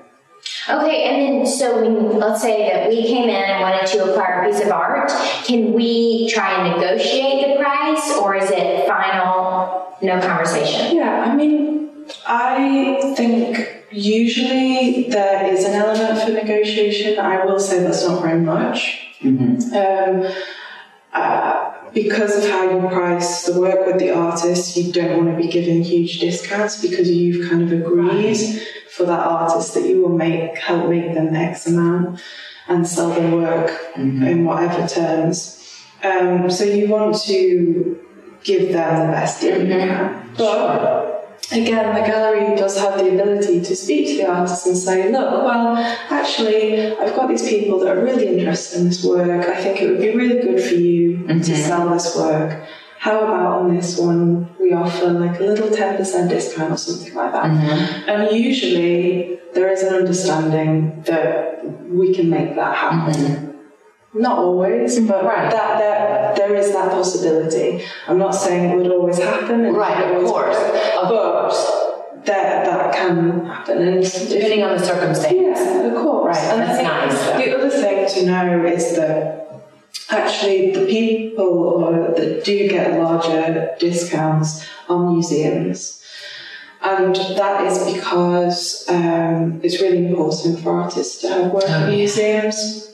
Okay, 0.68 1.04
and 1.04 1.16
then 1.20 1.46
so 1.46 1.82
when 1.82 2.18
let's 2.18 2.40
say 2.40 2.70
that 2.70 2.88
we 2.88 3.02
came 3.02 3.24
in 3.24 3.30
and 3.30 3.60
wanted 3.60 3.86
to 3.88 4.10
acquire 4.10 4.42
a 4.42 4.46
piece 4.50 4.60
of 4.64 4.70
art, 4.70 5.10
can 5.44 5.72
we 5.72 6.28
try 6.30 6.52
and 6.52 6.80
negotiate 6.80 7.48
the 7.48 7.62
price, 7.62 8.16
or 8.18 8.36
is 8.36 8.50
it 8.50 8.86
final, 8.86 9.96
no 10.00 10.20
conversation? 10.20 10.96
Yeah, 10.96 11.24
I 11.26 11.34
mean, 11.34 11.90
I 12.26 13.14
think 13.16 13.84
usually 13.90 15.08
there 15.08 15.52
is 15.52 15.64
an 15.64 15.72
element 15.72 16.22
for 16.22 16.30
negotiation. 16.30 17.18
I 17.18 17.44
will 17.44 17.58
say 17.58 17.82
that's 17.82 18.06
not 18.06 18.22
very 18.22 18.40
much. 18.40 19.06
Um, 19.22 20.26
uh, 21.12 21.67
because 21.92 22.36
of 22.36 22.50
how 22.50 22.70
you 22.70 22.88
price 22.88 23.44
the 23.44 23.58
work 23.58 23.86
with 23.86 23.98
the 23.98 24.10
artist, 24.10 24.76
you 24.76 24.92
don't 24.92 25.16
want 25.16 25.36
to 25.36 25.42
be 25.42 25.50
giving 25.50 25.82
huge 25.82 26.20
discounts 26.20 26.80
because 26.80 27.10
you've 27.10 27.48
kind 27.48 27.62
of 27.62 27.72
agreed 27.72 28.62
for 28.90 29.04
that 29.04 29.20
artist 29.20 29.74
that 29.74 29.84
you 29.84 30.02
will 30.02 30.16
make 30.16 30.56
help 30.58 30.88
make 30.88 31.14
them 31.14 31.34
X 31.34 31.66
amount 31.66 32.20
and 32.66 32.86
sell 32.86 33.10
their 33.10 33.34
work 33.34 33.70
in 33.96 34.44
whatever 34.44 34.86
terms. 34.86 35.54
Um, 36.02 36.50
so 36.50 36.64
you 36.64 36.88
want 36.88 37.20
to 37.22 38.04
give 38.44 38.72
them 38.72 39.06
the 39.06 39.12
best 39.12 39.40
deal 39.40 39.60
you 39.62 39.68
can. 39.68 40.34
But 40.36 41.17
again, 41.50 41.94
the 41.94 42.06
gallery 42.06 42.56
does 42.56 42.78
have 42.78 42.98
the 42.98 43.08
ability 43.08 43.60
to 43.60 43.76
speak 43.76 44.08
to 44.08 44.16
the 44.18 44.30
artist 44.30 44.66
and 44.66 44.76
say, 44.76 45.10
look, 45.10 45.44
well, 45.44 45.76
actually, 46.10 46.96
I've 46.96 47.14
got 47.14 47.28
these 47.28 47.48
people 47.48 47.78
that 47.80 47.96
are 47.96 48.02
really 48.02 48.26
interested 48.26 48.80
in 48.80 48.88
this 48.88 49.04
work. 49.04 49.46
I 49.46 49.62
think 49.62 49.80
it 49.80 49.90
would 49.90 50.00
be 50.00 50.14
really 50.14 50.40
good 50.40 50.62
for 50.62 50.74
you 50.74 51.18
to 51.18 51.34
mm-hmm. 51.34 51.42
sell 51.42 51.88
this 51.90 52.16
work. 52.16 52.66
How 52.98 53.20
about 53.20 53.60
on 53.60 53.74
this 53.74 53.96
one, 53.96 54.54
we 54.58 54.72
offer 54.72 55.10
like 55.10 55.38
a 55.38 55.44
little 55.44 55.68
10% 55.68 56.28
discount 56.28 56.72
or 56.72 56.76
something 56.76 57.14
like 57.14 57.32
that? 57.32 57.44
Mm-hmm. 57.44 58.10
And 58.10 58.36
usually, 58.36 59.38
there 59.54 59.70
is 59.70 59.82
an 59.82 59.94
understanding 59.94 61.02
that 61.02 61.64
we 61.88 62.14
can 62.14 62.28
make 62.28 62.56
that 62.56 62.76
happen. 62.76 63.14
Mm-hmm. 63.14 63.47
Not 64.14 64.38
always, 64.38 65.00
but 65.00 65.24
Right. 65.24 65.50
that, 65.50 65.78
that 65.78 66.36
there 66.36 66.54
is 66.54 66.72
that 66.72 66.90
possibility. 66.90 67.84
I'm 68.06 68.18
not 68.18 68.34
saying 68.34 68.70
it 68.70 68.76
would 68.76 68.90
always 68.90 69.18
happen. 69.18 69.74
Right, 69.74 70.14
of 70.14 70.24
course, 70.26 70.56
of 70.56 71.08
but 71.10 72.24
that 72.24 72.64
that 72.64 72.94
can 72.94 73.44
happen. 73.44 73.78
And 73.86 74.02
if- 74.04 74.28
Depending 74.28 74.62
on 74.64 74.76
the 74.78 74.84
circumstance. 74.84 75.34
yeah, 75.60 75.86
of 75.88 75.94
course. 76.02 76.36
Right, 76.36 76.44
and 76.52 76.62
that's 76.62 76.82
nice, 76.82 77.26
though. 77.26 77.38
The 77.38 77.56
other 77.58 77.70
thing 77.70 78.08
to 78.08 78.26
know 78.26 78.64
is 78.66 78.96
that 78.96 79.46
actually 80.10 80.72
the 80.72 80.86
people 80.86 82.14
that 82.16 82.44
do 82.44 82.68
get 82.68 82.98
larger 82.98 83.70
discounts 83.78 84.64
are 84.88 84.98
museums. 85.12 86.02
And 86.82 87.14
that 87.14 87.66
is 87.66 87.92
because 87.92 88.84
um, 88.88 89.60
it's 89.62 89.80
really 89.82 90.06
important 90.06 90.60
for 90.60 90.78
artists 90.80 91.20
to 91.22 91.28
have 91.28 91.52
work 91.52 91.64
Oh, 91.66 91.84
in 91.84 91.90
museums 91.90 92.87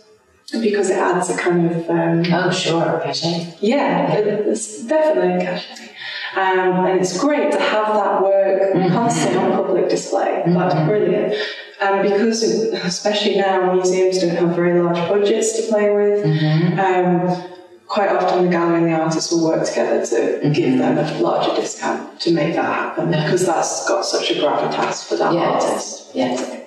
because 0.60 0.90
it 0.90 0.98
adds 0.98 1.30
a 1.30 1.36
kind 1.36 1.70
of 1.70 1.88
um, 1.90 2.22
Oh, 2.32 2.50
sure, 2.50 3.00
cachet. 3.04 3.54
yeah, 3.60 4.12
it's 4.12 4.84
definitely 4.84 5.34
a 5.34 5.40
cachet. 5.40 5.90
Um, 6.36 6.86
and 6.86 7.00
it's 7.00 7.16
great 7.18 7.52
to 7.52 7.60
have 7.60 7.86
that 7.94 8.22
work 8.22 8.72
constantly 8.92 9.38
on 9.38 9.52
public 9.52 9.88
display. 9.88 10.42
That's 10.46 10.74
brilliant. 10.88 11.34
Um, 11.80 12.02
because, 12.02 12.42
especially 12.42 13.36
now, 13.36 13.72
museums 13.72 14.18
don't 14.20 14.30
have 14.36 14.56
very 14.56 14.80
large 14.82 14.96
budgets 15.08 15.56
to 15.60 15.68
play 15.70 15.92
with. 15.94 16.24
Um, 16.78 17.50
quite 17.86 18.08
often, 18.10 18.46
the 18.46 18.50
gallery 18.50 18.78
and 18.78 18.86
the 18.86 18.92
artist 18.92 19.30
will 19.30 19.44
work 19.44 19.64
together 19.66 20.04
to 20.06 20.50
give 20.50 20.78
them 20.78 20.98
a 20.98 21.18
larger 21.20 21.54
discount 21.60 22.20
to 22.22 22.32
make 22.32 22.54
that 22.54 22.64
happen 22.64 23.10
because 23.10 23.46
that's 23.46 23.86
got 23.88 24.04
such 24.04 24.30
a 24.32 24.34
gravitas 24.34 25.06
for 25.08 25.16
that 25.16 25.32
Yes. 25.34 25.64
artist. 25.64 26.10
Yes. 26.14 26.60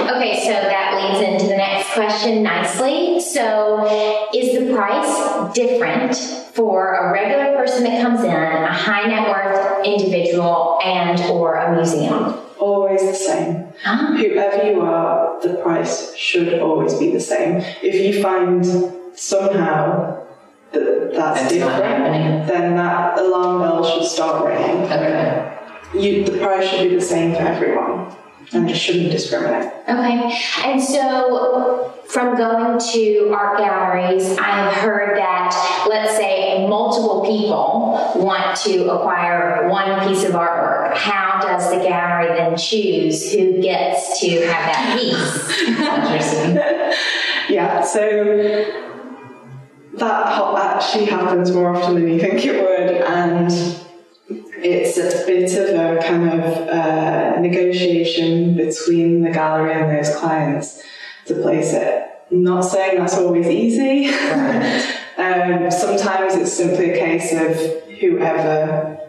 Okay, 0.00 0.40
so 0.44 0.52
that 0.52 0.94
leads 0.96 1.28
into 1.28 1.46
the 1.48 1.56
next 1.56 1.92
question 1.92 2.42
nicely. 2.42 3.20
So, 3.20 3.86
is 4.32 4.58
the 4.58 4.74
price 4.74 5.54
different 5.54 6.16
for 6.54 6.94
a 6.94 7.12
regular 7.12 7.56
person 7.56 7.84
that 7.84 8.00
comes 8.00 8.20
in, 8.20 8.30
a 8.30 8.72
high 8.72 9.06
net 9.06 9.28
worth 9.28 9.84
individual, 9.84 10.80
and 10.84 11.20
or 11.30 11.54
a 11.56 11.74
museum? 11.74 12.38
Always 12.58 13.02
the 13.02 13.14
same. 13.14 13.72
Ah. 13.84 14.14
Whoever 14.16 14.70
you 14.70 14.80
are, 14.80 15.40
the 15.42 15.54
price 15.56 16.16
should 16.16 16.58
always 16.60 16.94
be 16.94 17.10
the 17.10 17.20
same. 17.20 17.56
If 17.82 17.94
you 17.94 18.22
find 18.22 18.64
somehow 19.14 20.24
that 20.72 21.12
that's, 21.12 21.40
That's 21.40 21.52
different, 21.52 22.46
then 22.46 22.76
that 22.76 23.18
alarm 23.18 23.60
bell 23.60 23.84
should 23.84 24.08
start 24.08 24.46
ringing. 24.46 24.84
Okay. 24.84 25.58
You, 25.94 26.24
the 26.24 26.38
price 26.38 26.70
should 26.70 26.88
be 26.88 26.94
the 26.94 27.00
same 27.02 27.34
for 27.34 27.42
everyone, 27.42 28.16
and 28.52 28.70
it 28.70 28.76
shouldn't 28.76 29.10
discriminate. 29.10 29.72
Okay, 29.88 30.38
and 30.64 30.82
so 30.82 31.92
from 32.08 32.36
going 32.36 32.78
to 32.78 33.32
art 33.34 33.58
galleries, 33.58 34.36
I 34.38 34.50
have 34.50 34.74
heard 34.74 35.16
that, 35.16 35.86
let's 35.88 36.16
say, 36.16 36.66
multiple 36.66 37.24
people 37.24 37.98
want 38.16 38.56
to 38.58 38.90
acquire 38.90 39.68
one 39.68 40.06
piece 40.06 40.24
of 40.24 40.32
artwork. 40.32 40.94
How 40.94 41.40
does 41.40 41.70
the 41.70 41.78
gallery 41.78 42.28
then 42.36 42.56
choose 42.56 43.32
who 43.32 43.60
gets 43.62 44.20
to 44.20 44.28
have 44.28 44.46
that 44.46 44.98
piece? 44.98 45.68
Interesting. 45.68 46.58
Yeah, 47.48 47.82
so 47.82 48.64
that 49.94 50.26
actually 50.82 51.04
happens 51.06 51.50
more 51.50 51.74
often 51.74 51.96
than 51.96 52.08
you 52.08 52.20
think 52.20 52.44
it 52.44 52.62
would, 52.62 53.02
and 53.02 53.50
it's 54.64 54.96
a 54.98 55.26
bit 55.26 55.52
of 55.58 55.68
a 55.74 56.02
kind 56.02 56.40
of 56.40 56.68
uh, 56.68 57.40
negotiation 57.40 58.56
between 58.56 59.22
the 59.22 59.30
gallery 59.30 59.72
and 59.72 59.90
those 59.90 60.14
clients 60.16 60.82
to 61.26 61.34
place 61.34 61.72
it. 61.72 62.08
Not 62.30 62.62
saying 62.62 62.98
that's 62.98 63.18
always 63.18 63.46
easy. 63.46 64.06
um, 65.18 65.70
sometimes 65.70 66.34
it's 66.34 66.52
simply 66.52 66.90
a 66.90 66.98
case 66.98 67.32
of 67.32 67.82
whoever 67.98 69.01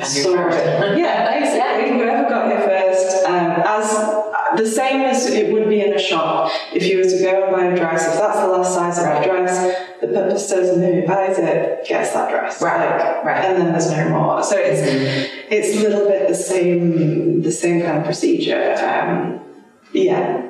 Got 0.00 0.12
here 0.12 0.22
saw 0.24 0.34
first. 0.36 0.58
it. 0.58 0.98
Yeah, 0.98 1.30
basically, 1.30 1.98
whoever 1.98 2.28
got 2.28 2.48
here 2.48 2.60
first. 2.60 3.24
Um, 3.26 3.62
as 3.64 4.56
the 4.56 4.66
same 4.66 5.02
as 5.02 5.26
it 5.26 5.52
would 5.52 5.68
be 5.68 5.80
in 5.80 5.92
a 5.92 5.98
shop. 5.98 6.50
If 6.72 6.84
you 6.84 6.98
were 6.98 7.04
to 7.04 7.18
go 7.22 7.44
and 7.44 7.52
buy 7.56 7.64
a 7.66 7.76
dress, 7.76 8.06
if 8.08 8.14
that's 8.14 8.38
the 8.40 8.48
last 8.48 8.74
size 8.74 8.98
of 8.98 9.04
a 9.04 9.24
dress, 9.24 10.00
the 10.00 10.08
person 10.08 10.82
who 10.82 11.06
buys 11.06 11.38
it 11.38 11.86
gets 11.86 12.12
that 12.12 12.30
dress. 12.30 12.60
Right, 12.62 12.98
Like, 12.98 13.24
right. 13.24 13.44
And 13.44 13.60
then 13.62 13.72
there's 13.72 13.90
no 13.90 14.08
more. 14.08 14.42
So 14.42 14.56
it's 14.58 14.80
it's 15.50 15.76
a 15.78 15.88
little 15.88 16.08
bit 16.08 16.28
the 16.28 16.34
same 16.34 17.42
the 17.42 17.52
same 17.52 17.82
kind 17.82 17.98
of 17.98 18.04
procedure. 18.04 18.74
Um, 18.74 19.40
yeah. 19.92 20.49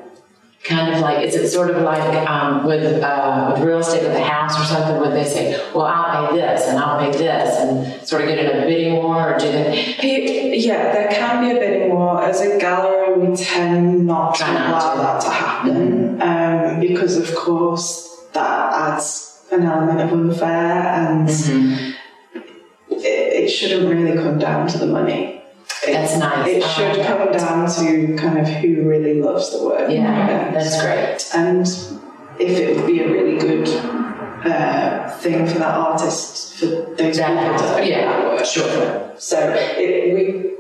Kind 0.64 0.94
of 0.94 1.00
like 1.00 1.24
is 1.26 1.34
it 1.34 1.48
sort 1.48 1.70
of 1.70 1.82
like 1.82 2.28
um, 2.28 2.64
with 2.66 3.02
uh, 3.02 3.52
with 3.54 3.62
real 3.64 3.78
estate 3.78 4.02
with 4.02 4.14
a 4.14 4.22
house 4.22 4.60
or 4.60 4.64
something 4.64 5.00
where 5.00 5.10
they 5.10 5.24
say 5.24 5.52
well 5.74 5.86
i'll 5.86 6.28
pay 6.28 6.36
this 6.36 6.66
and 6.68 6.78
i'll 6.78 6.98
pay 7.00 7.10
this 7.16 7.56
and 7.58 8.06
sort 8.06 8.20
of 8.22 8.28
get 8.28 8.38
in 8.38 8.46
a 8.46 8.66
bidding 8.66 8.94
war 8.94 9.34
or 9.34 9.38
do 9.38 9.50
they 9.50 9.94
It- 10.02 10.40
yeah, 10.60 10.92
there 10.92 11.08
can 11.10 11.42
be 11.42 11.56
a 11.56 11.60
bidding 11.60 11.88
war. 11.94 12.22
As 12.22 12.40
a 12.42 12.58
gallery, 12.58 13.14
we 13.16 13.34
tend 13.34 14.06
not 14.06 14.34
to 14.34 14.44
not 14.44 14.68
allow 14.82 14.92
to. 14.94 14.98
that 15.00 15.20
to 15.22 15.30
happen 15.30 16.20
um, 16.20 16.80
because, 16.80 17.16
of 17.16 17.34
course, 17.34 18.26
that 18.34 18.72
adds 18.74 19.42
an 19.52 19.62
element 19.62 20.00
of 20.00 20.12
unfair 20.12 20.82
and 20.82 21.30
it, 22.90 23.44
it 23.44 23.48
shouldn't 23.48 23.88
really 23.90 24.16
come 24.22 24.38
down 24.38 24.66
to 24.68 24.78
the 24.78 24.86
money. 24.86 25.39
That's 25.86 26.16
nice. 26.18 26.48
It 26.48 26.62
should 26.64 26.96
like 26.98 27.06
come 27.06 27.32
down 27.32 27.68
to 27.70 28.16
kind 28.16 28.38
of 28.38 28.46
who 28.48 28.88
really 28.88 29.20
loves 29.20 29.50
the 29.52 29.64
work. 29.64 29.90
yeah 29.90 30.50
that's 30.52 30.80
great 30.82 31.18
And 31.34 31.66
if 32.38 32.58
it 32.58 32.76
would 32.76 32.86
be 32.86 33.00
a 33.00 33.08
really 33.10 33.38
good 33.38 33.68
uh, 34.44 35.10
thing 35.18 35.46
for 35.46 35.58
that 35.58 35.74
artist, 35.74 36.54
for 36.58 36.66
those 36.66 37.16
That 37.16 37.52
people 37.52 37.58
to 37.68 37.80
own 37.80 37.86
yeah, 37.86 38.06
that 38.22 38.24
work. 38.32 38.44
sure. 38.44 39.12
So 39.18 39.38
it, 39.56 40.14
we 40.14 40.50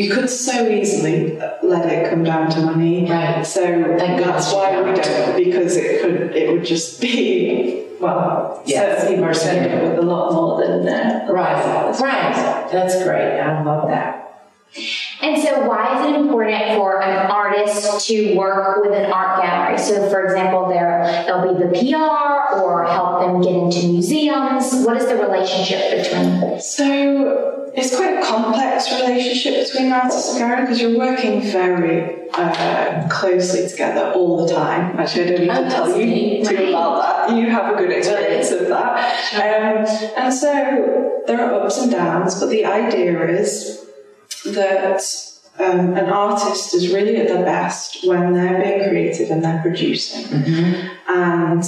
you 0.00 0.10
could 0.12 0.28
so 0.28 0.68
easily 0.68 1.38
let 1.62 1.86
it 1.90 2.10
come 2.10 2.22
down 2.22 2.50
to 2.50 2.60
money. 2.60 3.08
Right. 3.10 3.44
So 3.46 3.60
Thank 3.98 4.22
that's 4.22 4.52
why 4.52 4.80
we 4.82 4.92
don't. 5.00 5.36
because 5.36 5.76
it 5.76 6.02
could 6.02 6.36
it 6.36 6.52
would 6.52 6.64
just 6.64 7.00
be 7.00 7.84
well 8.00 8.62
Yes, 8.66 9.00
certain 9.00 9.08
people 9.14 9.24
mercy. 9.26 9.40
spend 9.40 9.66
it 9.72 9.82
with 9.82 9.98
a 9.98 10.02
lot 10.02 10.32
more 10.32 10.60
than 10.62 10.86
uh, 10.86 11.26
right 11.32 11.98
right 11.98 12.68
that's 12.70 13.02
great 13.02 13.40
i 13.40 13.62
love 13.62 13.88
that 13.88 14.25
And 15.22 15.40
so, 15.42 15.66
why 15.66 15.98
is 16.00 16.14
it 16.14 16.20
important 16.20 16.62
for 16.76 17.02
an 17.02 17.30
artist 17.30 18.06
to 18.08 18.36
work 18.36 18.82
with 18.84 18.92
an 18.94 19.10
art 19.10 19.42
gallery? 19.42 19.78
So, 19.78 20.08
for 20.10 20.24
example, 20.24 20.68
there 20.68 21.24
they'll 21.26 21.54
be 21.54 21.64
the 21.64 21.70
PR 21.92 22.60
or 22.60 22.84
help 22.86 23.20
them 23.20 23.40
get 23.40 23.52
into 23.54 23.86
museums. 23.88 24.84
What 24.86 24.96
is 24.98 25.06
the 25.06 25.16
relationship 25.16 26.02
between 26.02 26.40
this? 26.40 26.76
So 26.76 27.70
it's 27.74 27.94
quite 27.94 28.18
a 28.18 28.22
complex 28.24 28.90
relationship 28.92 29.66
between 29.66 29.86
an 29.86 29.92
artist 29.92 30.30
and 30.30 30.38
gallery 30.38 30.60
because 30.62 30.80
you're 30.80 30.98
working 30.98 31.42
very 31.42 32.28
uh, 32.34 33.06
closely 33.10 33.68
together 33.68 34.12
all 34.14 34.46
the 34.46 34.52
time. 34.52 34.98
Actually, 34.98 35.24
I 35.24 35.26
don't 35.28 35.40
need 35.40 35.50
Oh, 35.50 35.64
to 35.64 35.70
tell 35.70 35.98
you 36.00 36.06
neat. 36.06 36.46
too 36.46 36.54
Right. 36.56 36.68
about 36.70 37.28
that. 37.28 37.36
You 37.36 37.50
have 37.50 37.74
a 37.74 37.76
good 37.76 37.90
experience 37.90 38.50
of 38.50 38.68
that. 38.68 38.98
Um, 39.34 39.86
and 40.16 40.32
so 40.32 41.22
there 41.26 41.40
are 41.44 41.54
ups 41.62 41.78
and 41.82 41.90
downs, 41.90 42.38
but 42.40 42.48
the 42.50 42.64
idea 42.64 43.26
is 43.28 43.84
that 44.54 45.00
um, 45.58 45.96
an 45.96 46.10
artist 46.10 46.74
is 46.74 46.92
really 46.92 47.16
at 47.16 47.28
their 47.28 47.44
best 47.44 48.06
when 48.06 48.34
they're 48.34 48.62
being 48.62 48.88
creative 48.88 49.30
and 49.30 49.42
they're 49.42 49.60
producing. 49.62 50.24
And 51.08 51.64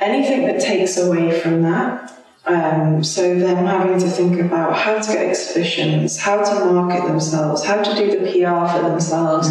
anything 0.00 0.46
that 0.46 0.60
takes 0.60 0.96
away 0.96 1.38
from 1.40 1.62
that, 1.62 2.12
um, 2.46 3.04
so 3.04 3.38
them 3.38 3.66
having 3.66 4.00
to 4.00 4.08
think 4.08 4.40
about 4.40 4.74
how 4.74 4.98
to 4.98 5.12
get 5.12 5.28
exhibitions, 5.28 6.18
how 6.18 6.42
to 6.42 6.64
market 6.72 7.06
themselves, 7.06 7.64
how 7.64 7.82
to 7.82 7.94
do 7.94 8.10
the 8.10 8.26
PR 8.32 8.66
for 8.66 8.88
themselves, 8.88 9.48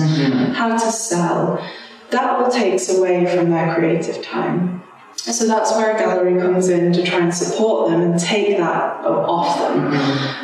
how 0.58 0.74
to 0.74 0.92
sell, 0.92 1.64
that 2.10 2.30
all 2.32 2.52
takes 2.52 2.90
away 2.90 3.26
from 3.26 3.52
their 3.52 3.74
creative 3.76 4.22
time. 4.24 4.84
So 5.22 5.48
that's 5.48 5.72
where 5.74 5.96
a 5.96 6.00
gallery 6.00 6.40
comes 6.40 6.70
in 6.70 6.94
to 6.94 7.04
try 7.04 7.20
and 7.20 7.34
support 7.34 7.90
them 7.90 8.02
and 8.02 8.20
take 8.20 8.58
that 8.58 9.06
off 9.06 9.60
them. 9.60 9.94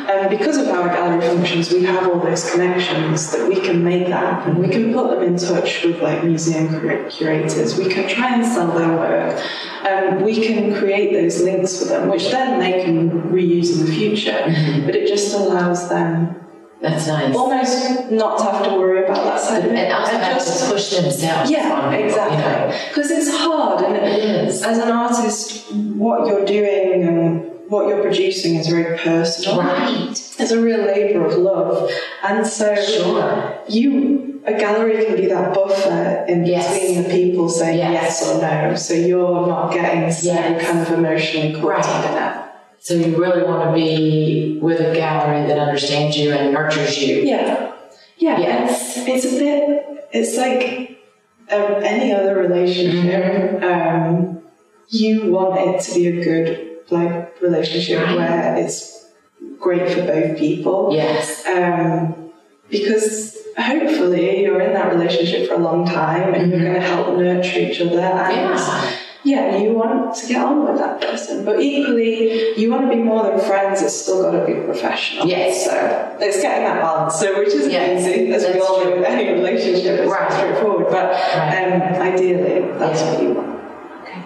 And 0.08 0.30
because 0.30 0.58
of 0.58 0.66
how 0.66 0.82
our 0.82 0.88
gallery 0.88 1.20
functions, 1.20 1.72
we 1.72 1.82
have 1.84 2.06
all 2.08 2.20
those 2.20 2.50
connections 2.50 3.32
that 3.32 3.48
we 3.48 3.60
can 3.60 3.82
make 3.82 4.06
that 4.08 4.44
happen. 4.44 4.58
We 4.58 4.68
can 4.68 4.92
put 4.92 5.10
them 5.10 5.22
in 5.22 5.36
touch 5.38 5.82
with 5.82 6.00
like 6.00 6.24
museum 6.24 6.68
cura- 6.68 7.10
curators. 7.10 7.78
We 7.78 7.88
can 7.88 8.08
try 8.08 8.34
and 8.34 8.44
sell 8.46 8.70
their 8.72 8.88
work. 8.96 9.42
Um, 9.88 10.22
we 10.22 10.44
can 10.46 10.74
create 10.74 11.12
those 11.12 11.42
links 11.42 11.78
for 11.78 11.86
them, 11.86 12.08
which 12.08 12.30
then 12.30 12.58
they 12.60 12.84
can 12.84 13.22
reuse 13.32 13.78
in 13.78 13.86
the 13.86 13.92
future. 13.92 14.42
But 14.84 14.94
it 14.94 15.08
just 15.08 15.34
allows 15.34 15.88
them 15.88 16.45
That's 16.90 17.06
nice. 17.06 17.34
almost 17.36 18.10
not 18.10 18.38
to 18.38 18.44
have 18.44 18.64
to 18.64 18.70
worry 18.78 19.04
about 19.04 19.24
that 19.24 19.40
side 19.40 19.64
of 19.64 19.72
it. 19.72 19.78
and 19.78 19.92
have 19.92 20.34
just 20.38 20.64
to 20.64 20.70
push 20.72 20.90
themselves. 20.90 21.50
yeah, 21.50 21.72
on 21.72 21.90
people, 21.90 22.00
you 22.00 22.06
exactly. 22.06 22.38
know. 22.38 22.78
Because 22.88 23.10
it's 23.10 23.30
hard, 23.36 23.84
and 23.84 23.96
It 23.96 24.46
is. 24.48 24.62
as 24.62 24.78
an 24.78 24.90
artist, 24.90 25.72
what 25.72 26.26
you're 26.26 26.44
doing 26.44 27.02
and 27.04 27.50
what 27.68 27.88
you're 27.88 28.02
producing 28.02 28.54
is 28.56 28.68
very 28.68 28.96
personal. 28.98 29.58
Right. 29.60 30.10
It's 30.38 30.50
a 30.52 30.60
real 30.60 30.78
labour 30.80 31.26
of 31.26 31.36
love, 31.38 31.90
and 32.22 32.46
so 32.46 32.74
Sure. 32.76 33.54
you 33.68 34.22
a 34.46 34.52
gallery 34.54 35.04
can 35.04 35.16
be 35.16 35.26
that 35.26 35.52
buffer 35.52 36.24
in 36.28 36.46
Yes. 36.46 36.72
between 36.72 37.02
the 37.02 37.08
people 37.08 37.48
saying 37.48 37.78
Yes. 37.78 38.22
yes, 38.22 38.28
or 38.30 38.40
no, 38.40 38.74
so 38.76 38.94
you're 38.94 39.46
not 39.48 39.72
getting 39.72 40.08
so 40.12 40.28
Yes. 40.32 40.64
kind 40.64 40.80
of 40.82 40.92
emotionally 40.92 41.52
caught 41.54 41.64
Right. 41.64 41.84
up 41.88 42.10
in 42.12 42.16
it. 42.16 42.45
So 42.86 42.94
you 42.94 43.20
really 43.20 43.42
want 43.42 43.68
to 43.68 43.74
be 43.74 44.60
with 44.62 44.78
a 44.78 44.94
gallery 44.94 45.44
that 45.48 45.58
understands 45.58 46.16
you 46.16 46.32
and 46.32 46.54
nurtures 46.54 46.96
you. 47.02 47.16
Yeah, 47.16 47.74
yeah. 48.16 48.38
Yes. 48.38 48.96
It's, 48.98 49.24
it's 49.24 49.34
a 49.34 49.38
bit. 49.40 50.08
It's 50.12 50.36
like 50.36 51.02
um, 51.50 51.82
any 51.82 52.12
other 52.12 52.36
relationship. 52.38 53.60
Um, 53.60 54.40
you 54.88 55.32
want 55.32 55.58
it 55.58 55.80
to 55.82 55.94
be 55.96 56.06
a 56.06 56.22
good 56.22 56.76
like 56.90 57.42
relationship 57.42 58.04
Right. 58.04 58.16
where 58.18 58.56
it's 58.56 59.10
great 59.58 59.90
for 59.90 60.02
both 60.06 60.38
people. 60.38 60.90
Yes. 60.94 61.44
Um, 61.44 62.30
because 62.70 63.36
hopefully 63.58 64.42
you're 64.42 64.60
in 64.60 64.74
that 64.74 64.92
relationship 64.92 65.48
for 65.48 65.54
a 65.54 65.58
long 65.58 65.86
time 65.86 66.34
and 66.34 66.52
you're 66.52 66.60
going 66.60 66.74
to 66.74 66.80
help 66.80 67.18
nurture 67.18 67.58
each 67.58 67.80
other 67.80 67.98
and 67.98 68.32
Yeah. 68.32 68.95
Yeah, 69.26 69.56
you 69.56 69.72
want 69.72 70.14
to 70.14 70.26
get 70.28 70.40
on 70.44 70.64
with 70.64 70.78
that 70.78 71.00
person, 71.00 71.44
but 71.44 71.60
equally 71.60 72.56
you 72.56 72.70
want 72.70 72.88
to 72.88 72.96
be 72.96 73.02
more 73.02 73.24
than 73.24 73.40
friends. 73.40 73.82
It's 73.82 73.94
still 73.94 74.22
got 74.22 74.38
to 74.38 74.46
be 74.46 74.54
professional. 74.60 75.26
Yes. 75.26 75.64
So 75.64 76.16
it's 76.20 76.40
getting 76.40 76.64
that 76.64 76.80
balance. 76.80 77.16
So 77.16 77.36
which 77.40 77.48
isn't 77.48 77.70
Yes, 77.72 78.02
easy, 78.06 78.32
as 78.32 78.44
we 78.46 78.52
that's 78.52 78.64
all 78.64 78.84
know 78.84 78.96
with 78.96 79.04
any 79.04 79.32
relationship. 79.32 80.00
It's 80.00 80.12
Right. 80.12 80.32
straightforward, 80.32 80.86
but 80.90 81.12
um, 81.12 81.82
ideally 82.00 82.60
that's 82.78 83.02
Yeah. 83.02 83.12
what 83.12 83.22
you 83.22 83.30
want. 83.32 83.60
Okay. 84.04 84.22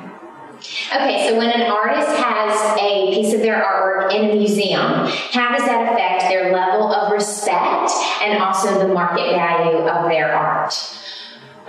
Okay, 0.94 1.28
so 1.28 1.38
when 1.38 1.48
an 1.50 1.62
artist 1.70 2.08
has 2.08 2.78
a 2.78 3.14
piece 3.14 3.32
of 3.32 3.40
their 3.40 3.54
artwork 3.62 4.14
in 4.14 4.30
a 4.30 4.34
museum, 4.34 5.06
how 5.32 5.56
does 5.56 5.64
that 5.64 5.92
affect 5.94 6.28
their 6.28 6.52
level 6.52 6.92
of 6.92 7.10
respect 7.10 7.90
and 8.22 8.42
also 8.42 8.78
the 8.78 8.92
market 8.92 9.30
value 9.34 9.78
of 9.78 10.10
their 10.10 10.34
art? 10.34 10.74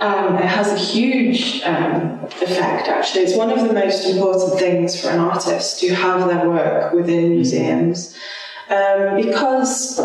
Um, 0.02 0.34
it 0.34 0.46
has 0.46 0.72
a 0.72 0.76
huge 0.76 1.62
um, 1.62 2.24
effect, 2.24 2.88
actually. 2.88 3.22
It's 3.22 3.36
one 3.36 3.52
of 3.52 3.60
the 3.68 3.72
most 3.72 4.04
important 4.04 4.58
things 4.58 5.00
for 5.00 5.10
an 5.10 5.20
artist 5.20 5.78
to 5.78 5.94
have 5.94 6.26
their 6.26 6.50
work 6.50 6.92
within 6.92 7.30
museums 7.30 8.18
um, 8.68 9.14
because 9.14 10.00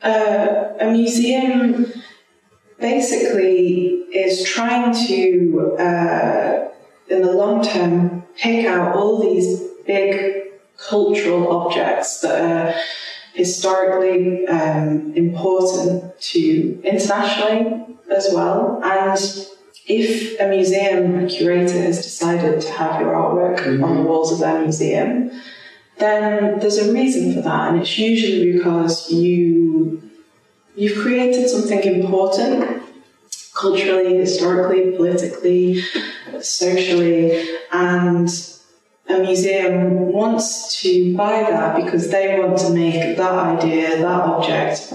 uh, 0.00 0.74
a 0.78 0.92
museum 0.92 1.92
basically 2.78 4.04
is 4.14 4.44
trying 4.44 4.94
to, 5.08 5.76
uh, 5.76 6.68
in 7.08 7.22
the 7.22 7.32
long 7.32 7.64
term, 7.64 8.22
pick 8.36 8.64
out 8.64 8.94
all 8.94 9.20
these 9.20 9.60
big 9.88 10.52
cultural 10.76 11.50
objects 11.50 12.20
that 12.20 12.40
are 12.40 12.80
historically 13.38 14.46
um, 14.48 15.14
important 15.14 16.20
to 16.20 16.80
internationally 16.82 17.96
as 18.10 18.28
well. 18.34 18.80
And 18.82 19.18
if 19.86 20.38
a 20.40 20.48
museum 20.48 21.28
curator 21.28 21.80
has 21.80 22.02
decided 22.02 22.60
to 22.60 22.72
have 22.72 23.00
your 23.00 23.14
artwork 23.14 23.82
on 23.82 23.96
the 23.96 24.02
walls 24.02 24.32
of 24.32 24.40
their 24.40 24.60
museum, 24.60 25.30
then 25.98 26.58
there's 26.58 26.78
a 26.78 26.92
reason 26.92 27.34
for 27.34 27.42
that, 27.42 27.70
and 27.70 27.80
it's 27.80 27.96
usually 27.98 28.52
because 28.52 29.10
you 29.10 30.02
you've 30.76 30.98
created 30.98 31.48
something 31.48 31.82
important 31.82 32.82
culturally, 33.54 34.16
historically, 34.16 34.96
politically, 34.96 35.82
socially, 36.40 37.58
and 37.72 38.28
a 39.08 39.18
museum 39.20 40.12
wants 40.12 40.80
to 40.82 41.16
buy 41.16 41.42
that 41.42 41.82
because 41.82 42.10
they 42.10 42.38
want 42.38 42.58
to 42.58 42.70
make 42.70 43.16
that 43.16 43.32
idea, 43.32 43.96
that 43.98 44.04
object 44.04 44.92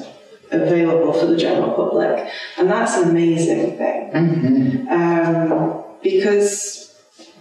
available 0.51 1.13
for 1.13 1.25
the 1.25 1.35
general 1.37 1.73
public. 1.73 2.29
And 2.57 2.69
that's 2.69 2.95
an 2.97 3.09
amazing 3.09 3.77
thing. 3.77 4.11
Um, 4.89 5.83
because 6.03 6.93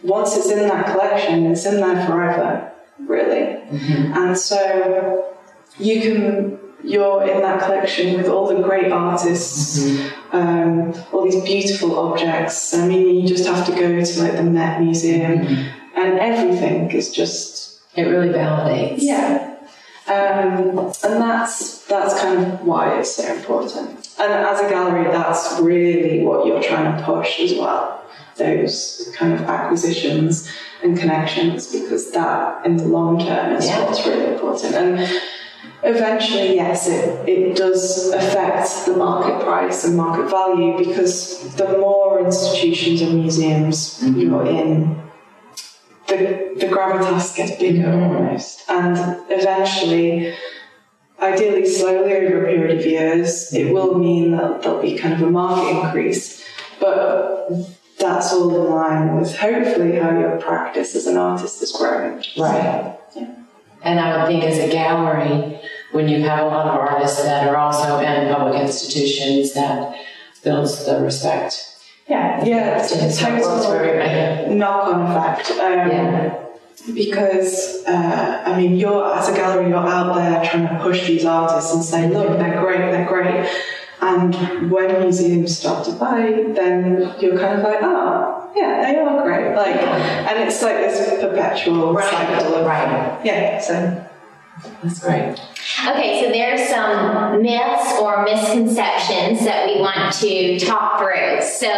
once 0.03 0.37
it's 0.37 0.51
in 0.51 0.67
that 0.69 0.87
collection, 0.87 1.47
it's 1.47 1.67
in 1.67 1.77
there 1.77 2.07
forever, 2.07 2.73
really. 3.01 3.61
And 4.15 4.37
so 4.39 5.35
you 5.79 6.01
can, 6.01 6.59
you're 6.83 7.23
in 7.29 7.43
that 7.43 7.63
collection 7.63 8.17
with 8.17 8.29
all 8.29 8.47
the 8.49 8.63
great 8.63 8.91
artists, 8.91 9.79
um, 10.33 10.95
all 11.13 11.25
these 11.25 11.43
beautiful 11.45 11.99
objects. 11.99 12.73
I 12.73 12.89
mean, 12.89 13.21
you 13.21 13.29
just 13.29 13.47
have 13.47 13.67
to 13.67 13.73
go 13.73 14.03
to 14.03 14.23
like 14.23 14.37
the 14.37 14.43
Met 14.43 14.81
Museum, 14.81 15.67
and 15.97 16.19
everything 16.19 16.91
is 16.91 17.11
just 17.13 17.81
It 17.97 18.05
really 18.05 18.29
validates. 18.31 18.99
yeah. 18.99 19.49
Um, 20.09 20.79
and 21.05 21.15
that's 21.23 21.85
that's 21.87 22.15
kind 22.21 22.39
of 22.45 22.61
why 22.67 22.99
it's 22.99 23.15
so 23.17 23.25
important. 23.37 24.09
And 24.21 24.33
as 24.33 24.61
a 24.61 24.69
gallery, 24.69 25.05
that's 25.11 25.59
really 25.61 26.25
what 26.25 26.47
you're 26.47 26.63
trying 26.63 26.97
to 26.97 27.05
push 27.05 27.39
as 27.41 27.53
well. 27.55 28.03
Those 28.37 29.11
kind 29.15 29.33
of 29.35 29.41
acquisitions 29.43 30.51
and 30.83 30.99
connections, 30.99 31.71
because 31.73 32.11
that 32.13 32.67
in 32.67 32.77
the 32.79 32.85
long 32.99 33.19
term 33.25 33.53
is 33.57 33.67
Yeah. 33.69 33.85
what's 33.85 34.05
really 34.07 34.33
important. 34.35 34.75
And 34.75 35.21
eventually, 35.85 36.57
yes, 36.57 36.89
it, 36.89 37.29
it 37.29 37.57
does 37.57 38.09
affect 38.11 38.87
the 38.87 38.97
market 38.97 39.45
price 39.45 39.85
and 39.85 39.97
market 39.97 40.29
value 40.31 40.77
because 40.85 41.55
the 41.57 41.79
more 41.79 42.21
institutions 42.25 43.03
and 43.03 43.21
museums 43.21 44.03
you're 44.03 44.47
in, 44.47 45.01
the, 46.17 46.67
the 46.67 46.67
gravitas 46.67 47.37
gets 47.37 47.57
bigger 47.59 47.91
almost. 47.91 48.63
And 48.69 48.97
eventually, 49.31 50.35
ideally 51.21 51.67
slowly 51.67 52.13
over 52.15 52.45
a 52.45 52.49
period 52.49 52.79
of 52.79 52.87
years, 52.87 53.53
it 53.53 53.73
will 53.73 53.99
mean 53.99 54.33
that 54.33 54.63
there'll 54.63 54.83
be 54.83 54.99
kind 54.99 55.15
of 55.15 55.23
a 55.23 55.31
market 55.31 55.85
increase. 55.85 56.45
But 56.81 57.49
that's 57.99 58.33
all 58.33 58.65
in 58.65 58.71
line 58.71 59.17
with 59.17 59.37
hopefully 59.37 59.97
how 59.97 60.19
your 60.19 60.41
practice 60.41 60.95
as 60.95 61.07
an 61.07 61.17
artist 61.17 61.63
is 61.63 61.73
growing. 61.73 62.17
Right. 62.37 62.97
Yeah. 63.15 63.35
And 63.83 64.01
I 64.01 64.19
would 64.19 64.27
think 64.27 64.45
as 64.45 64.59
a 64.59 64.71
gallery, 64.71 65.61
when 65.93 66.09
you 66.09 66.23
have 66.23 66.41
a 66.41 66.47
lot 66.47 66.67
of 66.67 66.75
artists 66.75 67.23
that 67.23 67.47
are 67.47 67.57
also 67.57 67.99
in 68.01 68.35
public 68.35 68.61
institutions, 68.61 69.55
that 69.55 69.97
builds 70.43 70.85
the 70.85 71.01
respect. 71.01 71.72
Yeah, 72.09 72.45
yeah, 72.45 72.79
it's, 72.79 72.93
It's 72.93 73.03
it's 73.05 73.19
how 73.21 73.29
it 73.31 73.41
works 73.43 73.65
total 73.65 73.73
everybody. 73.73 74.55
knock-on 74.55 75.01
effect. 75.17 75.51
Um, 75.53 75.89
Yeah. 75.91 76.35
because 76.95 77.85
uh, 77.87 78.43
I 78.47 78.57
mean, 78.59 78.77
you're 78.77 79.05
as 79.15 79.29
a 79.29 79.35
gallery, 79.35 79.69
you're 79.69 79.77
out 79.79 80.15
there 80.17 80.45
trying 80.51 80.69
to 80.69 80.83
push 80.83 81.07
these 81.07 81.25
artists 81.25 81.73
and 81.75 81.83
say, 81.85 82.09
look, 82.09 82.39
they're 82.39 82.61
great, 82.61 82.79
they're 82.91 83.07
great. 83.07 83.49
And 84.01 84.35
when 84.71 85.01
museums 85.01 85.57
start 85.59 85.85
to 85.85 85.93
buy, 85.93 86.23
then 86.55 87.15
you're 87.21 87.39
kind 87.39 87.59
of 87.59 87.63
like, 87.65 87.79
oh, 87.83 88.51
yeah, 88.57 88.83
they 88.93 88.99
are 88.99 89.23
great. 89.23 89.55
Like, 89.55 89.77
and 89.77 90.43
it's 90.43 90.61
like 90.61 90.77
this 90.79 91.21
perpetual 91.21 91.93
Right. 91.95 92.11
cycle 92.11 92.55
of 92.57 92.67
Right. 92.67 93.21
yeah. 93.25 93.61
So 93.61 94.05
That's 94.83 95.01
great. 95.01 95.41
Okay, 95.89 96.23
so 96.23 96.31
there 96.31 96.55
are 96.55 96.59
some 96.59 97.43
myths 97.43 97.99
or 97.99 98.25
misconceptions 98.25 99.45
that 99.45 99.67
we 99.67 99.81
want 99.81 100.13
to 100.15 100.59
talk 100.59 101.01
through. 101.01 101.41
So 101.43 101.69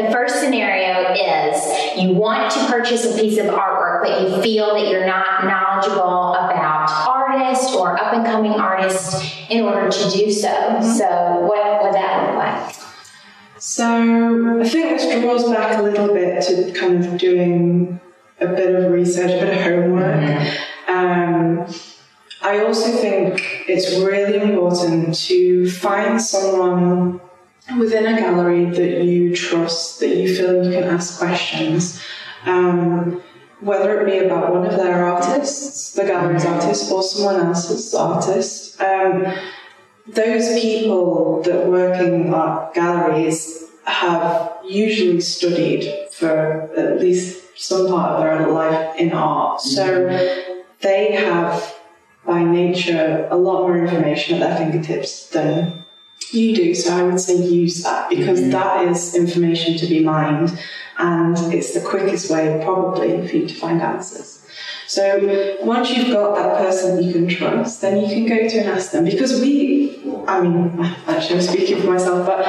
the 0.00 0.10
first 0.10 0.40
scenario 0.40 1.12
is 1.12 2.00
you 2.00 2.14
want 2.14 2.50
to 2.52 2.66
purchase 2.66 3.04
a 3.04 3.20
piece 3.20 3.38
of 3.38 3.46
artwork, 3.46 4.02
but 4.02 4.22
you 4.22 4.42
feel 4.42 4.74
that 4.74 4.88
you're 4.88 5.06
not 5.06 5.44
knowledgeable 5.44 6.34
about 6.34 6.90
artists 7.06 7.74
or 7.74 7.96
up 7.96 8.14
and 8.14 8.24
coming 8.24 8.52
artists 8.52 9.36
in 9.50 9.62
order 9.62 9.90
to 9.90 10.10
do 10.10 10.32
so. 10.32 10.80
So 10.80 11.40
what 11.40 11.82
would 11.82 11.94
that 11.94 12.26
look 12.26 12.36
like? 12.36 12.74
So 13.58 14.60
I 14.60 14.68
think 14.68 15.00
this 15.00 15.20
draws 15.20 15.48
back 15.50 15.78
a 15.78 15.82
little 15.82 16.14
bit 16.14 16.42
to 16.44 16.72
kind 16.72 17.04
of 17.04 17.18
doing 17.18 18.00
a 18.40 18.46
bit 18.46 18.74
of 18.74 18.92
research, 18.92 19.30
a 19.30 19.44
bit 19.44 19.56
of 19.56 19.62
homework. 19.62 20.58
Um, 20.88 21.66
I 22.42 22.64
also 22.64 22.90
think 22.92 23.64
it's 23.68 23.98
really 23.98 24.38
important 24.38 25.14
to 25.26 25.70
find 25.70 26.20
someone 26.20 27.20
within 27.78 28.06
a 28.06 28.20
gallery 28.20 28.66
that 28.66 29.04
you 29.04 29.34
trust, 29.34 30.00
that 30.00 30.14
you 30.14 30.34
feel 30.34 30.64
you 30.64 30.70
can 30.70 30.84
ask 30.84 31.18
questions. 31.18 32.00
Um, 32.44 33.22
whether 33.60 34.00
it 34.00 34.06
be 34.06 34.18
about 34.18 34.52
one 34.52 34.66
of 34.66 34.76
their 34.76 35.04
artists, 35.04 35.92
the 35.92 36.04
gallery's 36.04 36.44
artist, 36.44 36.92
or 36.92 37.02
someone 37.02 37.46
else's 37.46 37.94
artist. 37.94 38.80
Um, 38.80 39.26
those 40.06 40.60
people 40.60 41.42
that 41.42 41.66
work 41.66 41.98
in 42.00 42.32
art 42.32 42.74
galleries 42.74 43.64
have 43.86 44.52
usually 44.64 45.20
studied 45.20 46.10
for 46.12 46.70
at 46.76 47.00
least 47.00 47.58
some 47.58 47.88
part 47.88 48.12
of 48.12 48.20
their 48.22 48.52
life 48.52 48.96
in 48.96 49.12
art. 49.12 49.60
So 49.60 50.06
they 50.80 51.12
have, 51.12 51.74
by 52.26 52.42
nature, 52.42 53.28
a 53.30 53.36
lot 53.36 53.62
more 53.62 53.78
information 53.78 54.40
at 54.40 54.48
their 54.48 54.56
fingertips 54.58 55.28
than 55.28 55.84
you 56.32 56.54
do. 56.54 56.74
So 56.74 56.96
I 56.96 57.02
would 57.02 57.20
say 57.20 57.36
use 57.36 57.82
that 57.82 58.10
because 58.10 58.50
that 58.50 58.88
is 58.88 59.14
information 59.14 59.76
to 59.78 59.86
be 59.86 60.02
mined 60.02 60.58
and 60.98 61.36
it's 61.52 61.74
the 61.74 61.80
quickest 61.80 62.30
way, 62.30 62.60
probably, 62.64 63.26
for 63.28 63.36
you 63.36 63.46
to 63.46 63.54
find 63.54 63.82
answers. 63.82 64.46
So 64.88 65.58
once 65.62 65.90
you've 65.90 66.12
got 66.12 66.36
that 66.36 66.58
person 66.58 67.02
you 67.02 67.12
can 67.12 67.28
trust, 67.28 67.80
then 67.80 68.02
you 68.02 68.08
can 68.08 68.26
go 68.26 68.48
to 68.48 68.58
and 68.58 68.68
ask 68.70 68.92
them. 68.92 69.04
Because 69.04 69.40
we, 69.40 70.00
I 70.26 70.40
mean, 70.40 70.78
actually, 71.06 71.36
I'm 71.36 71.42
speaking 71.42 71.80
for 71.80 71.88
myself, 71.88 72.26
but 72.26 72.46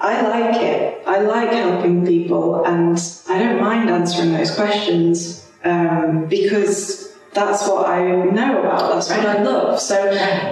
I 0.00 0.22
like 0.22 0.60
it. 0.62 1.02
I 1.06 1.20
like 1.20 1.50
helping 1.50 2.06
people, 2.06 2.64
and 2.64 2.98
I 3.28 3.38
don't 3.38 3.60
mind 3.60 3.90
answering 3.90 4.32
those 4.32 4.54
questions 4.54 5.46
um, 5.62 6.26
because 6.26 7.11
that's 7.34 7.66
what 7.66 7.88
I 7.88 8.06
know 8.24 8.60
about. 8.60 8.92
That's 8.92 9.08
what 9.08 9.24
I 9.24 9.42
love. 9.42 9.80
So 9.80 9.94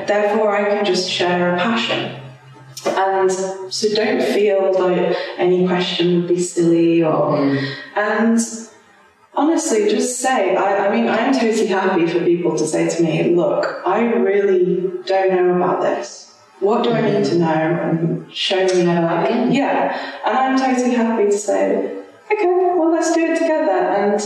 therefore, 0.06 0.56
I 0.56 0.70
can 0.70 0.84
just 0.84 1.10
share 1.10 1.54
a 1.54 1.58
passion. 1.58 2.20
And 2.86 3.30
so 3.30 3.94
don't 3.94 4.22
feel 4.22 4.72
like 4.72 5.16
any 5.36 5.66
question 5.66 6.16
would 6.16 6.28
be 6.28 6.40
silly 6.40 7.02
or 7.02 7.36
mm. 7.36 7.74
and 7.94 8.38
honestly 9.34 9.88
just 9.88 10.18
say 10.18 10.56
I, 10.56 10.88
I 10.88 10.90
mean 10.90 11.06
i'm 11.06 11.32
totally 11.32 11.66
happy 11.66 12.06
for 12.06 12.24
people 12.24 12.56
to 12.56 12.66
say 12.66 12.88
to 12.88 13.02
me 13.02 13.34
look 13.34 13.82
i 13.86 14.00
really 14.00 14.90
don't 15.04 15.30
know 15.30 15.56
about 15.56 15.82
this. 15.82 16.34
What 16.60 16.82
do 16.84 16.92
i 16.92 17.02
need 17.02 17.24
mm-hmm. 17.24 17.32
to 17.32 17.38
know? 17.38 17.46
And 17.46 18.32
show 18.34 18.64
me 18.64 18.84
like 18.84 19.52
yeah. 19.52 20.20
And 20.24 20.38
i'm 20.38 20.58
totally 20.58 20.94
happy 20.94 21.24
to 21.24 21.38
say 21.38 21.99
okay 22.32 22.46
well 22.46 22.90
let's 22.92 23.12
do 23.14 23.32
it 23.32 23.38
together 23.38 23.70
and 23.72 24.20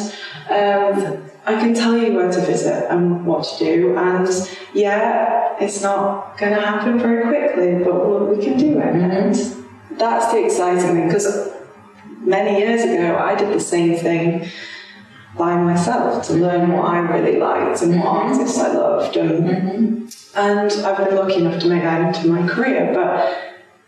um, 0.51 1.31
i 1.47 1.55
can 1.55 1.75
tell 1.75 1.97
you 1.97 2.15
where 2.15 2.31
to 2.31 2.41
visit 2.41 2.91
and 2.91 3.25
what 3.27 3.45
to 3.45 3.65
do 3.65 3.97
and 3.97 4.29
yeah 4.75 5.57
it's 5.61 5.83
not 5.83 6.37
going 6.39 6.55
to 6.55 6.61
happen 6.61 6.99
very 6.99 7.23
quickly 7.23 7.85
but 7.85 7.95
we- 8.09 8.37
we 8.37 8.45
can 8.45 8.59
do 8.59 8.79
it 8.79 8.95
mm-hmm. 8.95 9.11
and 9.11 9.99
that's 9.99 10.33
the 10.33 10.45
exciting 10.45 10.81
thing 10.81 11.07
because 11.07 11.51
many 12.21 12.59
years 12.59 12.83
ago 12.83 13.17
i 13.19 13.35
did 13.35 13.53
the 13.53 13.61
same 13.61 13.97
thing 13.97 14.51
by 15.37 15.57
myself 15.57 16.27
to 16.27 16.33
mm-hmm. 16.33 16.43
learn 16.43 16.73
what 16.73 16.87
I 16.87 16.99
really 16.99 17.39
liked 17.39 17.83
and 17.83 17.97
what 17.97 18.07
mm-hmm. 18.07 18.33
artists 18.33 18.59
I 18.59 18.73
loved. 18.73 19.17
And, 19.17 20.15
and 20.37 20.73
I've 20.73 20.97
been 20.97 21.17
lucky 21.17 21.37
enough 21.37 21.61
to 21.63 21.69
make 21.69 21.83
that 21.83 22.17
into 22.17 22.29
my 22.29 22.47
career. 22.47 22.93
But 22.95 23.37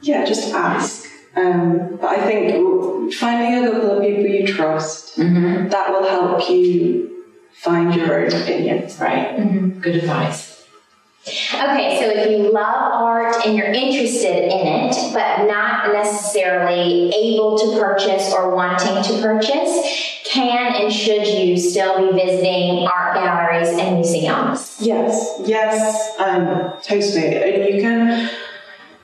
yeah, 0.01 0.25
just 0.25 0.53
ask. 0.53 1.06
Um, 1.37 1.99
but 2.01 2.19
I 2.19 2.27
think 2.27 3.13
finding 3.15 3.65
a 3.65 3.71
couple 3.71 3.91
of 3.91 4.03
people 4.03 4.25
you 4.25 4.47
trust, 4.47 5.17
that 5.17 5.91
will 5.91 6.09
help 6.09 6.49
you 6.49 7.25
find 7.53 7.95
your 7.95 8.25
own 8.25 8.33
opinion. 8.33 8.91
Right. 8.99 9.81
Good 9.81 9.97
advice. 9.97 10.57
Okay, 11.29 11.99
so 12.01 12.09
if 12.09 12.31
you 12.31 12.53
love 12.53 12.93
art 12.93 13.35
and 13.45 13.57
you're 13.57 13.67
interested 13.67 14.45
in 14.45 14.67
it, 14.67 14.95
but 15.13 15.47
not 15.47 15.93
necessarily 15.93 17.13
able 17.13 17.59
to 17.59 17.81
purchase 17.81 18.33
or 18.33 18.55
wanting 18.55 19.03
to 19.03 19.21
purchase, 19.21 20.23
can 20.25 20.77
and 20.77 20.93
should 20.93 21.27
you 21.27 21.57
still 21.59 22.13
be 22.13 22.17
visiting 22.17 22.87
art 22.87 23.15
galleries 23.15 23.77
and 23.77 23.97
museums? 23.97 24.77
Yes, 24.81 25.41
yes, 25.45 26.17
um, 26.21 26.73
totally. 26.85 27.35
And 27.35 27.75
you 27.75 27.83
can 27.83 28.31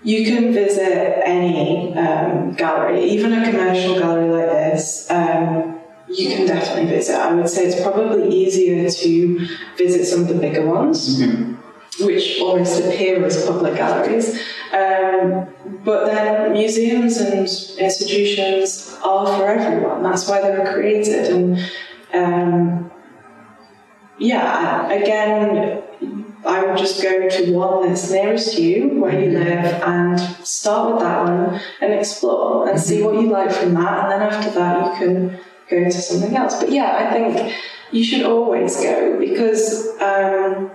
you 0.05 0.25
can 0.25 0.53
visit 0.53 1.23
any 1.25 1.97
um, 1.97 2.53
gallery, 2.55 3.05
even 3.05 3.33
a 3.33 3.51
commercial 3.51 3.99
gallery 3.99 4.31
like 4.31 4.51
this. 4.51 5.11
Um, 5.11 5.81
you 6.09 6.29
can 6.29 6.47
definitely 6.47 6.91
visit. 6.91 7.17
I 7.17 7.33
would 7.33 7.49
say 7.49 7.67
it's 7.67 7.81
probably 7.81 8.29
easier 8.29 8.91
to 8.91 9.49
visit 9.77 10.05
some 10.07 10.23
of 10.23 10.29
the 10.29 10.35
bigger 10.35 10.67
ones, 10.67 11.23
which 12.01 12.41
almost 12.41 12.85
appear 12.85 13.25
as 13.25 13.47
public 13.47 13.77
galleries. 13.77 14.41
Um, 14.73 15.49
but 15.85 16.07
then 16.07 16.53
museums 16.53 17.19
and 17.19 17.41
institutions 17.41 18.97
are 19.05 19.27
for 19.27 19.47
everyone. 19.47 20.03
That's 20.03 20.29
why 20.29 20.41
they 20.43 20.57
were 20.57 20.71
created. 20.73 21.29
And 21.29 21.59
um, 22.13 22.91
yeah, 24.19 24.91
again, 24.91 25.83
I 26.45 26.65
would 26.65 26.77
just 26.77 27.03
go 27.03 27.29
to 27.29 27.53
one 27.53 27.89
that's 27.89 28.11
nearest 28.11 28.59
you, 28.59 29.01
where 29.01 29.19
you 29.19 29.39
live, 29.39 29.83
and 29.83 30.19
start 30.45 30.93
with 30.93 31.03
that 31.03 31.25
one 31.25 31.61
and 31.81 31.93
explore 31.93 32.69
and 32.69 32.81
see 32.81 33.03
what 33.03 33.15
you 33.15 33.29
like 33.29 33.53
from 33.53 33.75
that. 33.75 34.05
And 34.05 34.13
then 34.13 34.23
after 34.23 34.51
that, 34.51 35.01
you 35.01 35.07
can 35.07 35.41
go 35.71 35.85
to 35.85 35.93
something 35.93 36.37
else. 36.37 36.61
But 36.61 36.73
yeah, 36.73 37.09
I 37.09 37.13
think 37.13 37.55
you 37.93 38.03
should 38.03 38.25
always 38.25 38.77
go 38.77 39.19
because 39.19 39.89
um, 40.01 40.71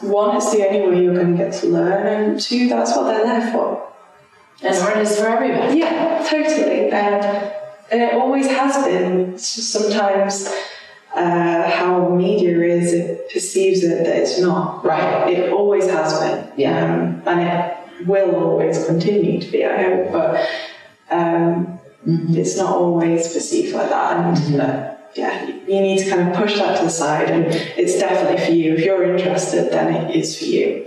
one, 0.00 0.36
it's 0.36 0.52
the 0.52 0.66
only 0.66 0.88
way 0.88 1.02
you're 1.04 1.14
going 1.14 1.36
to 1.36 1.44
get 1.44 1.52
to 1.60 1.68
learn, 1.68 2.06
and 2.06 2.40
two, 2.40 2.68
that's 2.68 2.96
what 2.96 3.04
they're 3.04 3.24
there 3.24 3.52
for. 3.52 3.92
And 4.62 4.76
art 4.78 4.98
is 4.98 5.18
for 5.18 5.26
everybody. 5.26 5.78
Yeah, 5.78 6.26
totally. 6.28 6.90
And, 6.90 7.52
and 7.90 8.02
it 8.02 8.14
always 8.14 8.46
has 8.46 8.84
been. 8.84 9.34
It's 9.34 9.54
just 9.54 9.70
sometimes 9.70 10.52
uh, 11.16 11.70
how 11.70 12.10
media 12.10 12.60
is, 12.60 12.92
it 12.92 13.30
perceives 13.32 13.82
it 13.82 14.04
that 14.04 14.16
it's 14.16 14.38
not. 14.38 14.84
Right. 14.84 15.32
It 15.32 15.52
always 15.52 15.88
has 15.88 16.20
been. 16.20 16.52
Yeah. 16.56 16.94
Um, 16.94 17.22
and 17.26 17.40
it 17.40 18.06
will 18.06 18.36
always 18.36 18.84
continue 18.84 19.40
to 19.40 19.50
be, 19.50 19.64
I 19.64 19.82
hope. 19.82 20.12
But 20.12 20.46
um, 21.10 21.78
it's 22.04 22.56
not 22.58 22.74
always 22.74 23.32
perceived 23.32 23.74
like 23.74 23.88
that. 23.88 24.16
And 24.16 24.60
uh, 24.60 24.94
yeah, 25.14 25.46
you 25.46 25.80
need 25.80 26.04
to 26.04 26.10
kind 26.10 26.28
of 26.28 26.36
push 26.36 26.56
that 26.56 26.78
to 26.78 26.84
the 26.84 26.90
side. 26.90 27.30
And 27.30 27.46
it's 27.46 27.98
definitely 27.98 28.44
for 28.44 28.52
you. 28.52 28.74
If 28.74 28.84
you're 28.84 29.16
interested, 29.16 29.72
then 29.72 29.94
it 29.94 30.14
is 30.14 30.38
for 30.38 30.44
you. 30.44 30.84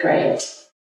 Great. 0.00 0.40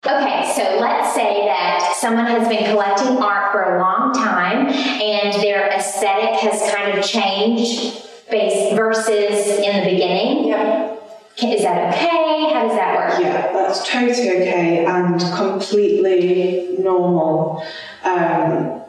Okay, 0.06 0.54
so 0.56 0.78
let's 0.80 1.15
say 1.15 1.48
that 1.48 1.95
someone 1.98 2.28
has 2.28 2.48
been 2.48 2.65
collecting 2.65 3.17
art 3.17 3.52
for 3.52 3.76
a 3.76 3.80
long 3.80 4.13
time 4.13 4.67
and 4.67 5.34
their 5.41 5.67
aesthetic 5.71 6.39
has 6.41 6.71
kind 6.71 6.95
of 6.95 7.04
changed 7.04 8.06
base 8.30 8.76
versus 8.76 9.60
in 9.60 9.84
the 9.84 9.92
beginning. 9.92 10.48
Yeah. 10.48 10.96
Is 11.44 11.64
that 11.64 11.94
okay? 11.94 12.54
How 12.54 12.68
does 12.68 12.78
that 12.78 12.96
work? 12.96 13.20
Yeah, 13.20 13.52
that's 13.52 13.90
totally 13.90 14.30
okay 14.42 14.86
and 14.86 15.20
completely 15.36 16.78
normal. 16.80 17.62
Um, 18.04 18.82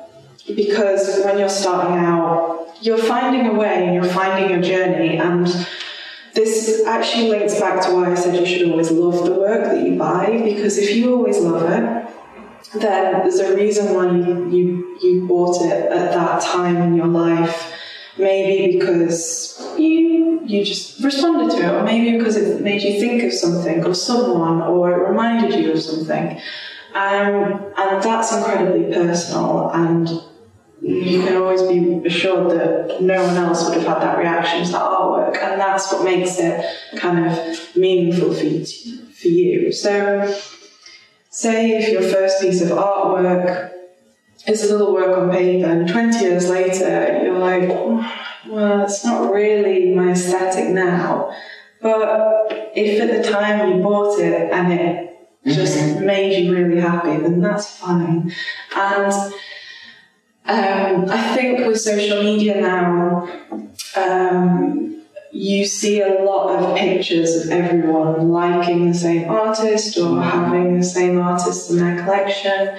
because 0.54 1.24
when 1.24 1.38
you're 1.38 1.48
starting 1.48 1.96
out, 1.96 2.68
you're 2.80 2.98
finding 2.98 3.46
a 3.46 3.54
way 3.54 3.86
and 3.86 3.94
you're 3.94 4.12
finding 4.12 4.50
your 4.50 4.60
journey. 4.60 5.16
And 5.16 5.46
this 6.34 6.84
actually 6.86 7.30
links 7.30 7.58
back 7.58 7.84
to 7.86 7.94
why 7.94 8.12
I 8.12 8.14
said 8.14 8.36
you 8.36 8.46
should 8.46 8.70
always 8.70 8.92
love 8.92 9.24
the 9.24 9.32
work 9.32 9.64
that 9.64 9.84
you 9.84 9.98
buy. 9.98 10.40
Because 10.44 10.78
if 10.78 10.94
you 10.94 11.16
always 11.16 11.38
love 11.38 11.62
it, 11.62 12.80
then 12.80 13.12
there's 13.22 13.40
a 13.40 13.56
reason 13.56 13.92
why 13.92 14.10
you, 14.10 14.50
you, 14.50 14.98
you 15.02 15.26
bought 15.26 15.62
it 15.62 15.90
at 15.90 16.12
that 16.12 16.42
time 16.42 16.76
in 16.76 16.94
your 16.94 17.06
life. 17.08 17.72
Maybe 18.18 18.78
because 18.78 19.62
you 19.78 20.40
you 20.46 20.64
just 20.64 21.02
responded 21.02 21.56
to 21.56 21.62
it, 21.62 21.70
or 21.70 21.82
maybe 21.82 22.16
because 22.16 22.36
it 22.36 22.62
made 22.62 22.82
you 22.82 23.00
think 23.00 23.22
of 23.24 23.32
something 23.32 23.84
or 23.84 23.94
someone, 23.94 24.62
or 24.62 24.92
it 24.92 25.08
reminded 25.08 25.54
you 25.54 25.72
of 25.72 25.82
something. 25.82 26.40
Um, 26.94 27.72
and 27.76 28.02
that's 28.02 28.32
incredibly 28.32 28.92
personal, 28.92 29.70
and 29.70 30.08
you 30.80 31.22
can 31.22 31.36
always 31.36 31.62
be 31.62 32.06
assured 32.06 32.50
that 32.52 33.02
no 33.02 33.22
one 33.26 33.36
else 33.36 33.68
would 33.68 33.78
have 33.78 33.86
had 33.86 34.02
that 34.02 34.18
reaction 34.18 34.64
to 34.64 34.72
that 34.72 34.80
artwork, 34.80 35.36
and 35.36 35.60
that's 35.60 35.92
what 35.92 36.04
makes 36.04 36.38
it 36.38 36.64
kind 36.96 37.26
of 37.26 37.76
meaningful 37.76 38.32
for 38.32 38.44
you. 38.44 38.64
For 38.64 39.28
you. 39.28 39.72
So, 39.72 40.40
say 41.28 41.76
if 41.76 41.88
your 41.90 42.02
first 42.02 42.40
piece 42.40 42.62
of 42.62 42.68
artwork 42.68 43.75
is 44.46 44.70
a 44.70 44.76
little 44.76 44.92
work 44.92 45.16
on 45.16 45.30
paper, 45.30 45.68
and 45.68 45.88
20 45.88 46.18
years 46.20 46.48
later, 46.48 47.20
you're 47.22 47.38
like, 47.38 47.68
well, 47.68 48.84
it's 48.84 49.04
not 49.04 49.32
really 49.32 49.94
my 49.94 50.12
aesthetic 50.12 50.68
now. 50.68 51.34
But 51.80 52.72
if 52.74 53.00
at 53.00 53.22
the 53.22 53.30
time 53.30 53.68
you 53.68 53.82
bought 53.82 54.18
it 54.18 54.50
and 54.52 54.72
it 54.72 55.06
just 55.46 55.78
mm-hmm. 55.78 56.04
made 56.04 56.44
you 56.44 56.52
really 56.52 56.80
happy, 56.80 57.16
then 57.16 57.40
that's 57.40 57.78
fine. 57.78 58.32
And 58.74 59.12
um, 60.48 61.10
I 61.10 61.34
think 61.34 61.66
with 61.66 61.80
social 61.80 62.22
media 62.22 62.60
now, 62.60 63.28
um, 63.96 65.02
you 65.32 65.64
see 65.64 66.00
a 66.00 66.22
lot 66.22 66.56
of 66.56 66.76
pictures 66.76 67.34
of 67.36 67.50
everyone 67.50 68.30
liking 68.30 68.88
the 68.88 68.94
same 68.94 69.28
artist 69.28 69.98
or 69.98 70.22
having 70.22 70.78
the 70.78 70.84
same 70.84 71.18
artist 71.18 71.70
in 71.70 71.78
their 71.78 72.02
collection. 72.02 72.76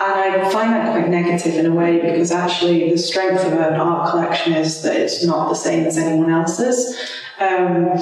And 0.00 0.42
I 0.42 0.50
find 0.50 0.72
that 0.72 0.92
quite 0.92 1.10
negative 1.10 1.56
in 1.56 1.66
a 1.66 1.74
way 1.74 2.00
because 2.00 2.32
actually 2.32 2.88
the 2.90 2.96
strength 2.96 3.44
of 3.44 3.52
an 3.52 3.74
art 3.74 4.10
collection 4.10 4.54
is 4.54 4.82
that 4.82 4.96
it's 4.96 5.22
not 5.24 5.50
the 5.50 5.54
same 5.54 5.84
as 5.84 5.98
anyone 5.98 6.30
else's. 6.30 6.98
Um, 7.38 8.00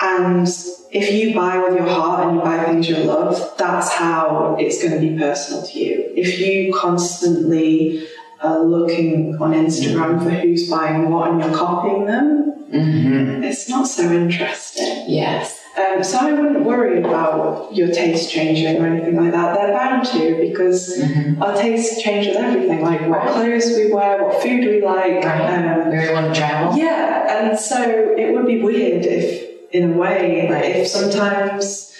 and 0.00 0.48
if 0.92 1.12
you 1.12 1.34
buy 1.34 1.58
with 1.58 1.74
your 1.74 1.88
heart 1.88 2.26
and 2.26 2.36
you 2.36 2.42
buy 2.42 2.64
things 2.64 2.88
you 2.88 2.98
love, 2.98 3.54
that's 3.58 3.92
how 3.92 4.56
it's 4.60 4.80
going 4.80 5.00
to 5.00 5.00
be 5.00 5.18
personal 5.18 5.66
to 5.66 5.78
you. 5.78 6.12
If 6.14 6.38
you 6.38 6.72
constantly 6.74 8.06
are 8.40 8.60
looking 8.60 9.36
on 9.42 9.52
Instagram 9.52 10.22
for 10.22 10.30
who's 10.30 10.70
buying 10.70 11.10
what 11.10 11.30
and 11.30 11.40
you're 11.40 11.54
copying 11.54 12.06
them, 12.06 12.66
mm-hmm. 12.72 13.42
it's 13.42 13.68
not 13.68 13.88
so 13.88 14.10
interesting. 14.12 15.06
Yes. 15.08 15.59
Um, 15.78 16.02
so 16.02 16.18
I 16.18 16.32
wouldn't 16.32 16.64
worry 16.64 16.98
about 16.98 17.74
your 17.74 17.88
taste 17.88 18.30
changing 18.30 18.82
or 18.82 18.86
anything 18.86 19.16
like 19.16 19.32
that. 19.32 19.54
They're 19.54 19.72
bound 19.72 20.04
to 20.06 20.36
because 20.40 20.98
mm-hmm. 20.98 21.40
our 21.40 21.56
tastes 21.56 22.02
change 22.02 22.26
with 22.26 22.36
everything, 22.36 22.82
like 22.82 23.06
what 23.08 23.28
clothes 23.28 23.66
we 23.76 23.92
wear, 23.92 24.24
what 24.24 24.42
food 24.42 24.64
we 24.64 24.82
like. 24.82 25.24
Right. 25.24 25.64
Um, 25.64 25.90
Where 25.90 26.08
we 26.08 26.12
want 26.12 26.34
to 26.34 26.38
travel. 26.38 26.76
Yeah, 26.76 27.48
and 27.48 27.58
so 27.58 27.80
it 27.82 28.34
would 28.34 28.46
be 28.46 28.60
weird 28.60 29.06
if, 29.06 29.48
in 29.72 29.92
a 29.92 29.96
way, 29.96 30.48
right. 30.50 30.64
if 30.64 30.88
sometimes 30.88 31.94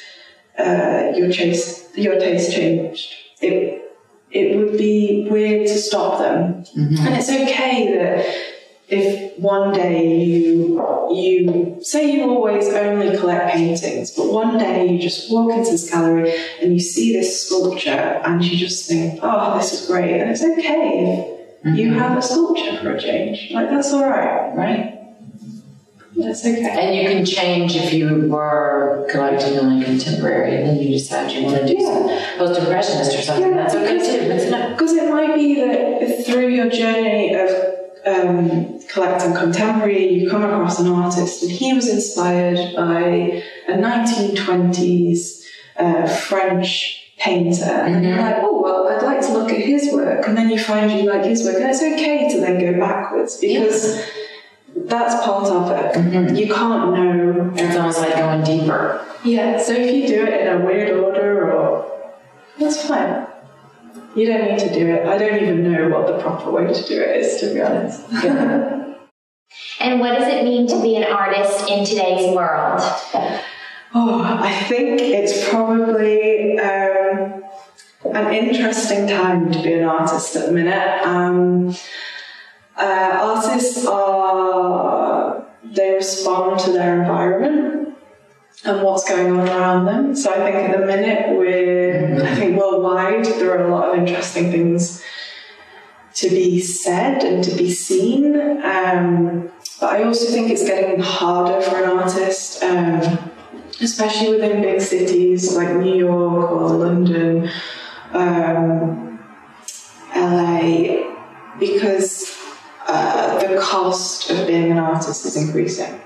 uh, 0.59 1.13
your 1.15 1.31
taste 1.31 1.97
your 1.97 2.19
taste 2.19 2.53
changed. 2.53 3.15
It 3.41 3.83
it 4.31 4.57
would 4.57 4.79
be 4.79 5.29
weird 5.31 5.67
to 5.69 5.79
stop 5.79 6.19
them, 6.19 6.65
mm-hmm. 6.65 7.07
and 7.07 7.15
it's 7.17 7.29
okay 7.29 7.95
that 7.95 8.50
if 8.91 9.39
one 9.39 9.73
day 9.73 10.25
you 10.25 11.11
you 11.11 11.79
say 11.83 12.13
you 12.13 12.25
always 12.25 12.69
only 12.69 13.17
collect 13.17 13.55
paintings, 13.55 14.11
but 14.13 14.33
one 14.33 14.59
day 14.59 14.89
you 14.89 15.01
just 15.01 15.31
walk 15.33 15.53
into 15.53 15.73
this 15.73 15.91
gallery 15.91 16.33
and 16.61 16.73
you 16.73 16.81
see 16.81 17.13
this 17.13 17.47
sculpture 17.47 17.91
and 17.91 18.45
you 18.45 18.57
just 18.57 18.89
think, 18.89 19.21
oh, 19.23 19.57
this 19.59 19.73
is 19.73 19.87
great, 19.87 20.21
and 20.21 20.31
it's 20.31 20.43
okay 20.43 21.37
if 21.63 21.67
mm-hmm. 21.67 21.75
you 21.75 21.93
have 21.95 22.17
a 22.19 22.23
sculpture 22.23 22.79
for 22.83 22.93
a 22.93 23.01
change. 23.01 23.51
Like 23.51 23.71
that's 23.71 23.93
all 23.93 24.09
right, 24.09 24.55
right? 24.57 24.97
That's 26.17 26.45
okay. 26.45 26.69
And 26.69 26.95
you 26.95 27.09
can 27.09 27.25
change 27.25 27.77
if 27.77 27.95
you 27.95 28.29
were 28.29 29.07
collecting 29.11 29.59
only 29.59 29.85
contemporary 29.85 30.57
and 30.57 30.69
then 30.69 30.79
you 30.79 30.91
decide 30.91 31.31
you 31.33 31.45
want 31.45 31.57
to 31.57 31.67
do 31.67 31.83
yeah. 31.83 32.35
post 32.37 32.61
impressionist 32.61 33.17
or 33.17 33.23
something. 33.23 33.51
Yeah, 33.51 33.57
that's 33.57 33.75
okay 33.75 33.99
too, 33.99 34.33
isn't 34.33 34.53
it? 34.53 34.71
Because 34.73 34.93
it 34.93 35.09
might 35.11 35.35
be 35.35 35.55
that 35.55 36.27
through 36.27 36.49
your 36.49 36.69
journey 36.69 37.35
of 37.35 37.80
um, 38.07 38.81
collecting 38.89 39.35
contemporary, 39.35 40.09
you 40.09 40.31
come 40.31 40.43
across 40.43 40.79
an 40.79 40.89
artist, 40.89 41.43
and 41.43 41.51
he 41.51 41.73
was 41.73 41.89
inspired 41.89 42.75
by 42.77 43.03
a 43.69 43.73
1920s 43.73 45.45
uh, 45.77 46.07
French 46.07 47.13
painter. 47.19 47.65
Mm-hmm. 47.65 47.95
And 47.95 48.05
you're 48.05 48.17
mm-hmm. 48.17 48.25
like, 48.25 48.37
oh, 48.39 48.61
well, 48.63 48.89
I'd 48.89 49.03
like 49.03 49.21
to 49.27 49.33
look 49.33 49.51
at 49.51 49.61
his 49.61 49.93
work. 49.93 50.27
And 50.27 50.37
then 50.37 50.51
you 50.51 50.59
find 50.59 50.91
you 50.91 51.11
like 51.11 51.25
his 51.25 51.45
work, 51.45 51.57
and 51.57 51.71
it's 51.71 51.83
okay 51.83 52.29
to 52.33 52.41
then 52.41 52.59
go 52.59 52.79
backwards 52.79 53.37
because. 53.39 53.97
Yeah. 53.97 54.07
That's 54.73 55.25
part 55.25 55.47
of 55.47 55.71
it. 55.73 55.95
Mm-hmm. 55.95 56.37
You 56.37 56.47
can't 56.47 56.95
know. 56.95 57.53
It's 57.57 57.77
almost 57.77 58.01
like 58.01 58.15
going 58.15 58.45
deeper. 58.45 59.05
Yeah, 59.25 59.61
so 59.61 59.73
if 59.73 59.95
you 59.95 60.07
do 60.07 60.25
it 60.25 60.47
in 60.47 60.61
a 60.61 60.65
weird 60.65 60.97
order, 60.97 61.53
or 61.53 62.11
that's 62.59 62.87
fine. 62.87 63.27
You 64.15 64.27
don't 64.27 64.51
need 64.51 64.59
to 64.59 64.73
do 64.73 64.87
it. 64.89 65.07
I 65.07 65.19
don't 65.19 65.41
even 65.41 65.73
know 65.73 65.89
what 65.89 66.07
the 66.07 66.19
proper 66.19 66.51
way 66.51 66.67
to 66.67 66.89
do 66.89 67.01
it 67.01 67.17
is, 67.17 67.41
to 67.41 67.55
be 67.55 67.61
honest. 67.61 68.03
and 69.81 70.01
what 70.01 70.19
does 70.19 70.27
it 70.27 70.45
mean 70.45 70.67
to 70.69 70.83
be 70.83 70.97
an 70.97 71.05
artist 71.05 71.69
in 71.69 71.85
today's 71.85 72.35
world? 72.35 72.81
Oh, 73.93 74.23
I 74.23 74.53
think 74.69 75.01
it's 75.01 75.49
probably 75.49 76.59
um, 76.59 77.45
an 78.05 78.33
interesting 78.35 79.07
time 79.07 79.53
to 79.53 79.63
be 79.63 79.75
an 79.75 79.85
artist 79.85 80.35
at 80.37 80.47
the 80.47 80.53
minute. 80.53 81.07
Um, 81.07 81.75
uh, 82.77 83.19
artists 83.21 83.87
are, 83.87 85.47
they 85.65 85.95
respond 85.95 86.61
to 86.61 86.73
their 86.73 87.01
environment 87.01 87.97
and 88.65 88.83
what's 88.83 89.09
going 89.09 89.33
on 89.33 89.49
around 89.49 89.85
them. 89.87 90.17
So 90.17 90.31
I 90.33 90.37
think 90.37 90.57
at 90.57 90.81
the 90.81 90.87
minute 90.87 91.37
we're, 91.37 92.00
I 92.27 92.35
think 92.35 92.59
worldwide, 92.59 93.25
there 93.25 93.59
are 93.59 93.67
a 93.67 93.71
lot 93.71 93.91
of 93.91 93.99
interesting 93.99 94.51
things 94.51 95.03
to 96.15 96.29
be 96.29 96.61
said 96.61 97.23
and 97.23 97.43
to 97.45 97.55
be 97.57 97.71
seen. 97.71 98.37
Um, 98.63 99.51
but 99.81 99.95
I 99.95 100.05
also 100.05 100.27
think 100.27 100.51
it's 100.51 100.65
getting 100.65 101.01
harder 101.01 101.61
for 101.63 101.77
an 101.77 101.99
artist, 101.99 102.63
um, 102.63 103.31
especially 103.81 104.31
within 104.31 104.63
big 104.63 104.81
cities 104.81 105.57
like 105.57 105.77
New 105.77 105.95
York 105.95 106.51
or 106.51 106.69
London, 106.71 107.51
um, 108.13 109.19
LA, 110.15 111.15
because 111.59 112.37
uh, 112.87 113.39
the 113.39 113.59
cost 113.61 114.31
of 114.31 114.47
being 114.47 114.73
an 114.73 114.79
artist 114.79 115.25
is 115.25 115.37
increasing. 115.37 116.01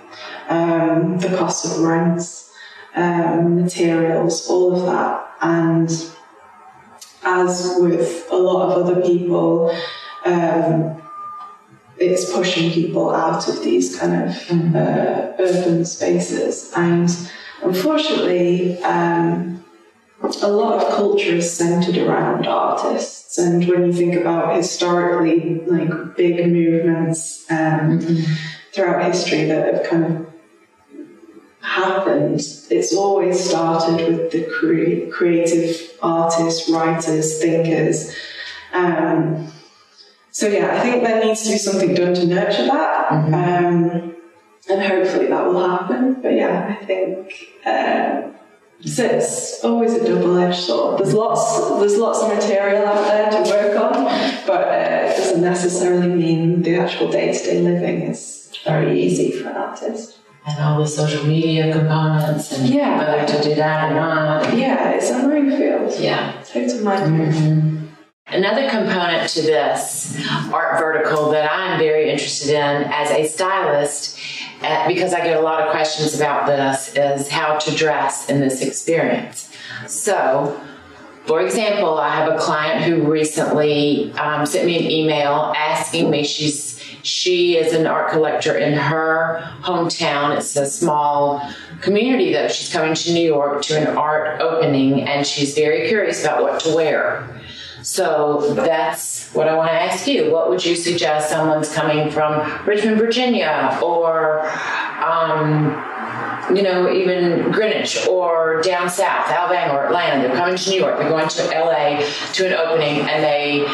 Um, 0.49 1.19
the 1.19 1.35
cost 1.37 1.65
of 1.65 1.81
rents, 1.81 2.53
um, 2.95 3.63
materials, 3.63 4.49
all 4.49 4.77
of 4.77 4.87
that. 4.87 5.24
And 5.45 5.91
as 7.23 7.77
with 7.79 8.27
a 8.31 8.37
lot 8.37 8.71
of 8.71 8.83
other 8.83 9.03
people, 9.03 9.77
um, 10.25 11.03
it's 11.99 12.33
pushing 12.33 12.71
people 12.73 13.15
out 13.15 13.47
of 13.47 13.63
these 13.63 13.99
kind 13.99 14.25
of 14.25 14.37
mm-hmm. 14.37 14.75
uh, 14.75 15.45
urban 15.45 15.85
spaces. 15.85 16.73
And 16.75 17.11
unfortunately, 17.63 18.83
um, 18.83 19.63
a 20.23 20.49
lot 20.49 20.83
of 20.83 20.95
culture 20.95 21.35
is 21.35 21.55
centered 21.55 21.99
around 21.99 22.47
artists. 22.47 23.37
And 23.37 23.69
when 23.69 23.85
you 23.85 23.93
think 23.93 24.15
about 24.15 24.57
historically, 24.57 25.61
like 25.67 26.17
big 26.17 26.47
movements 26.47 27.45
um, 27.51 28.01
mm-hmm. 28.01 28.33
throughout 28.73 29.05
history 29.05 29.45
that 29.45 29.75
have 29.75 29.87
kind 29.87 30.05
of 30.05 30.34
happened, 31.65 32.41
it's 32.71 32.95
always 32.95 33.43
started 33.43 34.07
with 34.07 34.31
the 34.31 34.45
cre- 34.45 35.11
creative 35.11 35.91
artists, 36.03 36.69
writers, 36.71 37.41
thinkers. 37.41 38.15
Um, 38.73 39.51
so 40.31 40.47
yeah, 40.47 40.77
I 40.77 40.81
think 40.81 41.03
there 41.03 41.25
needs 41.25 41.43
to 41.45 41.51
be 41.51 41.59
something 41.59 41.95
done 41.95 42.15
to 42.15 42.27
nurture 42.27 42.67
that, 42.67 43.09
mm-hmm. 43.09 43.35
um, 43.35 44.15
and 44.69 44.83
hopefully 44.83 45.27
that 45.29 45.47
will 45.47 45.69
happen. 45.69 46.21
But 46.21 46.35
yeah, 46.35 46.77
I 46.81 46.85
think 46.85 47.33
uh, 47.65 48.23
so 48.85 49.05
it's 49.05 49.65
always 49.65 49.95
a 49.95 50.05
double-edged 50.05 50.59
sword. 50.59 50.99
There's 50.99 51.15
lots, 51.15 51.59
there's 51.79 51.97
lots 51.97 52.21
of 52.21 52.29
material 52.29 52.85
out 52.85 53.07
there 53.07 53.31
to 53.31 53.51
work 53.51 53.81
on, 53.81 53.93
but 54.47 54.69
uh, 54.69 55.11
it 55.11 55.17
doesn't 55.17 55.41
necessarily 55.41 56.09
mean 56.09 56.63
the 56.63 56.77
actual 56.77 57.11
day-to-day 57.11 57.63
living 57.63 58.03
is 58.03 58.53
very 58.65 59.01
easy 59.01 59.33
for 59.33 59.49
an 59.49 59.57
artist 59.57 60.19
and 60.47 60.61
all 60.63 60.79
the 60.79 60.87
social 60.87 61.27
media 61.27 61.73
components 61.73 62.53
and 62.53 62.69
yeah. 62.69 62.99
whether 62.99 63.27
to 63.27 63.43
do 63.43 63.55
that 63.55 63.91
or 63.91 63.95
not. 63.95 64.57
Yeah, 64.57 64.91
it's 64.91 65.11
a 65.11 65.27
minefield. 65.27 65.99
Yeah. 65.99 66.43
Total 66.45 66.81
minefield. 66.83 67.35
Mm-hmm. 67.35 67.87
Another 68.29 68.69
component 68.71 69.29
to 69.31 69.43
this 69.43 70.19
art 70.51 70.79
vertical 70.79 71.31
that 71.31 71.51
I'm 71.53 71.79
very 71.79 72.11
interested 72.11 72.51
in 72.51 72.85
as 72.85 73.11
a 73.11 73.27
stylist, 73.27 74.19
uh, 74.63 74.89
because 74.89 75.13
I 75.13 75.23
get 75.23 75.37
a 75.37 75.41
lot 75.41 75.61
of 75.61 75.71
questions 75.71 76.15
about 76.15 76.47
this, 76.47 76.95
is 76.97 77.29
how 77.29 77.59
to 77.59 77.75
dress 77.75 78.31
in 78.31 78.41
this 78.41 78.63
experience. 78.63 79.55
So, 79.87 80.59
for 81.27 81.43
example, 81.43 81.99
I 81.99 82.15
have 82.17 82.33
a 82.33 82.39
client 82.39 82.85
who 82.85 83.11
recently 83.11 84.11
um, 84.13 84.47
sent 84.47 84.65
me 84.67 84.79
an 84.79 84.91
email 84.91 85.53
asking 85.55 86.11
me, 86.11 86.25
she's 86.25 86.64
she 87.05 87.57
is 87.57 87.75
an 87.75 87.87
art 87.87 88.11
collector 88.11 88.57
in 88.57 88.73
her 88.73 89.41
hometown. 89.61 90.37
It's 90.37 90.57
a 90.57 90.67
small 90.67 91.47
community 91.81 92.33
though. 92.33 92.49
She's 92.49 92.73
coming 92.73 92.95
to 92.95 93.13
New 93.13 93.27
York 93.27 93.63
to 93.63 93.79
an 93.79 93.97
art 93.97 94.41
opening 94.41 95.03
and 95.03 95.27
she's 95.27 95.55
very 95.55 95.87
curious 95.87 96.25
about 96.25 96.43
what 96.43 96.61
to 96.61 96.75
wear. 96.75 97.29
So 97.83 98.55
that's 98.55 99.29
what 99.35 99.47
I 99.47 99.55
want 99.55 99.69
to 99.69 99.75
ask 99.75 100.07
you. 100.07 100.33
What 100.33 100.49
would 100.49 100.65
you 100.65 100.75
suggest 100.75 101.29
someone's 101.29 101.71
coming 101.75 102.11
from 102.11 102.67
Richmond, 102.67 102.97
Virginia, 102.97 103.79
or 103.83 104.49
um, 105.05 105.85
you 106.55 106.63
know, 106.63 106.91
even 106.91 107.51
Greenwich 107.51 108.07
or 108.07 108.63
down 108.63 108.89
south, 108.89 109.29
Alabama 109.29 109.75
or 109.75 109.87
Atlanta. 109.87 110.27
They're 110.27 110.37
coming 110.37 110.57
to 110.57 110.71
New 110.71 110.79
York. 110.81 110.99
They're 110.99 111.09
going 111.09 111.29
to 111.29 111.43
LA 111.43 112.07
to 112.33 112.47
an 112.47 112.53
opening, 112.55 113.01
and 113.01 113.23
they 113.23 113.67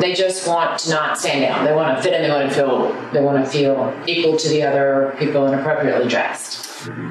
they 0.00 0.14
just 0.14 0.46
want 0.46 0.78
to 0.80 0.90
not 0.90 1.18
stand 1.18 1.44
out. 1.44 1.64
They 1.64 1.74
want 1.74 1.96
to 1.96 2.02
fit 2.02 2.14
in. 2.14 2.22
They 2.22 2.30
want 2.30 2.48
to 2.48 2.54
feel. 2.54 3.10
They 3.12 3.20
want 3.20 3.44
to 3.44 3.50
feel 3.50 4.02
equal 4.06 4.36
to 4.36 4.48
the 4.48 4.62
other 4.62 5.14
people 5.18 5.46
and 5.46 5.54
appropriately 5.58 6.08
dressed. 6.08 6.66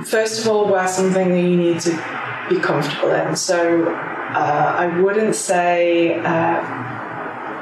First 0.05 0.41
of 0.41 0.47
all, 0.47 0.67
wear 0.67 0.87
something 0.87 1.29
that 1.29 1.41
you 1.41 1.57
need 1.57 1.79
to 1.81 1.91
be 2.49 2.59
comfortable 2.59 3.11
in. 3.11 3.35
So 3.35 3.89
uh, 3.89 4.75
I 4.77 4.99
wouldn't 4.99 5.35
say. 5.35 6.19
Uh, 6.19 6.96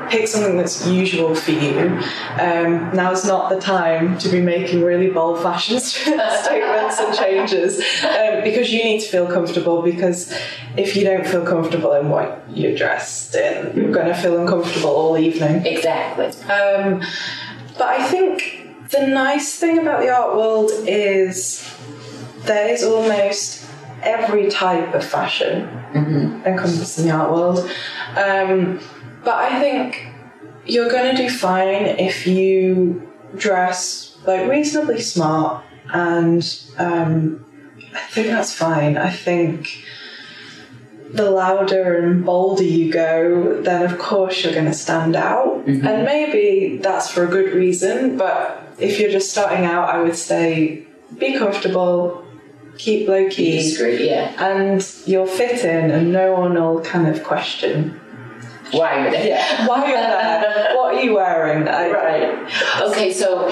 pick 0.09 0.27
something 0.27 0.57
that's 0.57 0.85
usual 0.87 1.35
for 1.35 1.51
you. 1.51 1.99
Um, 2.39 2.95
now's 2.95 3.25
not 3.25 3.49
the 3.49 3.59
time 3.59 4.17
to 4.19 4.29
be 4.29 4.41
making 4.41 4.83
really 4.83 5.09
bold 5.09 5.41
fashion 5.41 5.79
statements 5.81 6.99
and 6.99 7.15
changes 7.15 7.79
um, 8.03 8.43
because 8.43 8.71
you 8.71 8.83
need 8.83 9.01
to 9.01 9.07
feel 9.07 9.27
comfortable. 9.27 9.81
Because 9.81 10.33
if 10.77 10.95
you 10.95 11.03
don't 11.03 11.25
feel 11.25 11.45
comfortable 11.45 11.93
in 11.93 12.09
what 12.09 12.43
you're 12.49 12.75
dressed 12.75 13.35
in, 13.35 13.75
you're 13.75 13.91
going 13.91 14.07
to 14.07 14.15
feel 14.15 14.39
uncomfortable 14.39 14.89
all 14.89 15.17
evening. 15.17 15.65
Exactly. 15.65 16.27
Um, 16.51 17.01
but 17.77 17.87
I 17.89 18.07
think 18.07 18.89
the 18.89 19.07
nice 19.07 19.55
thing 19.55 19.79
about 19.79 20.01
the 20.01 20.09
art 20.09 20.35
world 20.35 20.71
is 20.87 21.67
there 22.43 22.69
is 22.69 22.83
almost 22.83 23.65
every 24.03 24.49
type 24.49 24.93
of 24.93 25.03
fashion 25.03 25.67
Mm-hmm. 25.95 26.45
encompassed 26.45 26.99
in 26.99 27.05
the 27.05 27.11
art 27.11 27.31
world. 27.31 27.59
Um, 28.17 28.81
but 29.25 29.33
I 29.35 29.59
think 29.59 30.07
you're 30.65 30.89
going 30.89 31.15
to 31.15 31.21
do 31.21 31.29
fine 31.29 31.85
if 31.99 32.27
you 32.27 33.11
dress 33.35 34.15
like 34.25 34.49
reasonably 34.49 35.01
smart, 35.01 35.65
and 35.89 36.41
um, 36.77 37.45
I 37.93 38.01
think 38.01 38.27
that's 38.27 38.53
fine. 38.53 38.97
I 38.97 39.09
think 39.09 39.83
the 41.11 41.29
louder 41.29 41.97
and 41.99 42.25
bolder 42.25 42.63
you 42.63 42.91
go, 42.91 43.61
then 43.61 43.83
of 43.83 43.97
course 43.99 44.43
you're 44.43 44.53
going 44.53 44.65
to 44.65 44.73
stand 44.73 45.15
out, 45.15 45.65
and 45.65 46.05
maybe 46.05 46.77
that's 46.77 47.09
for 47.09 47.25
a 47.25 47.27
good 47.27 47.53
reason. 47.53 48.17
But 48.17 48.75
if 48.79 48.99
you're 48.99 49.11
just 49.11 49.31
starting 49.31 49.65
out, 49.65 49.89
I 49.89 50.01
would 50.01 50.15
say 50.15 50.85
be 51.17 51.37
comfortable, 51.37 52.25
keep 52.77 53.07
low 53.07 53.29
key 53.29 53.57
Discreet, 53.57 54.01
yeah. 54.01 54.33
and 54.37 54.85
you'll 55.05 55.27
fit 55.27 55.63
in 55.63 55.91
and 55.91 56.11
no 56.11 56.33
one 56.33 56.55
will 56.55 56.81
kind 56.81 57.07
of 57.07 57.23
question 57.23 58.01
Why 58.71 59.09
there? 59.09 59.67
why 59.67 59.87
you're 59.87 59.97
there 59.97 60.75
what 60.75 60.95
are 60.95 61.01
you 61.01 61.15
wearing 61.15 61.65
Right. 61.65 62.51
Okay, 62.81 63.11
so 63.13 63.47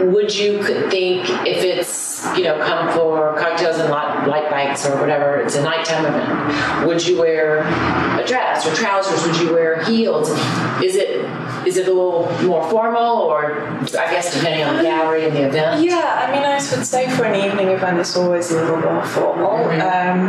would 0.00 0.34
you 0.34 0.62
think 0.62 1.28
if 1.46 1.62
it's, 1.62 2.24
you 2.36 2.44
know, 2.44 2.58
come 2.58 2.92
for 2.92 3.36
cocktails 3.38 3.78
and 3.78 3.90
light, 3.90 4.26
light 4.26 4.50
bikes 4.50 4.86
or 4.86 4.98
whatever, 4.98 5.36
it's 5.40 5.54
a 5.54 5.62
nighttime 5.62 6.06
event, 6.06 6.86
would 6.86 7.06
you 7.06 7.18
wear 7.18 7.60
a 8.18 8.24
dress 8.26 8.66
or 8.66 8.74
trousers? 8.74 9.26
Would 9.26 9.36
you 9.40 9.52
wear 9.52 9.84
heels? 9.84 10.30
Is 10.82 10.96
it 10.96 11.24
is 11.66 11.76
it 11.76 11.86
a 11.86 11.92
little 11.92 12.28
more 12.42 12.68
formal 12.68 13.18
or 13.18 13.54
I 13.78 13.84
guess 14.10 14.34
depending 14.34 14.64
on 14.66 14.76
the 14.78 14.82
gallery 14.82 15.26
and 15.26 15.36
the 15.36 15.46
event? 15.46 15.84
yeah 15.84 16.26
i 16.26 16.32
mean 16.32 16.42
i 16.42 16.54
would 16.54 16.86
say 16.86 17.08
for 17.10 17.24
an 17.24 17.36
evening 17.36 17.68
event 17.68 17.98
it's 17.98 18.16
always 18.16 18.50
a 18.50 18.60
little 18.60 18.78
more 18.78 19.04
formal 19.06 19.54
um, 19.80 20.28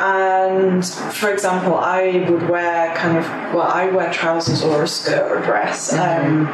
and 0.00 0.84
for 0.84 1.30
example 1.30 1.76
i 1.76 2.26
would 2.28 2.48
wear 2.48 2.94
kind 2.96 3.18
of 3.18 3.24
well 3.54 3.68
i 3.68 3.86
wear 3.86 4.12
trousers 4.12 4.62
or 4.62 4.82
a 4.82 4.88
skirt 4.88 5.30
or 5.30 5.38
a 5.38 5.44
dress 5.44 5.92
um, 5.92 6.46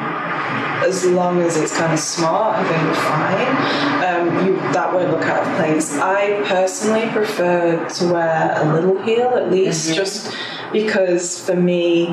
as 0.84 1.04
long 1.04 1.40
as 1.40 1.56
it's 1.56 1.76
kind 1.76 1.92
of 1.92 1.98
smart, 1.98 2.58
I 2.58 2.68
think 2.68 2.82
we're 2.82 2.94
fine. 2.94 4.38
Um, 4.38 4.46
you, 4.46 4.56
that 4.72 4.92
won't 4.92 5.10
look 5.10 5.22
out 5.22 5.46
of 5.46 5.56
place. 5.56 5.96
I 5.98 6.42
personally 6.46 7.08
prefer 7.10 7.88
to 7.88 8.12
wear 8.12 8.54
a 8.56 8.72
little 8.72 9.02
heel 9.02 9.28
at 9.28 9.50
least, 9.50 9.94
just 9.94 10.34
because 10.72 11.44
for 11.44 11.56
me, 11.56 12.08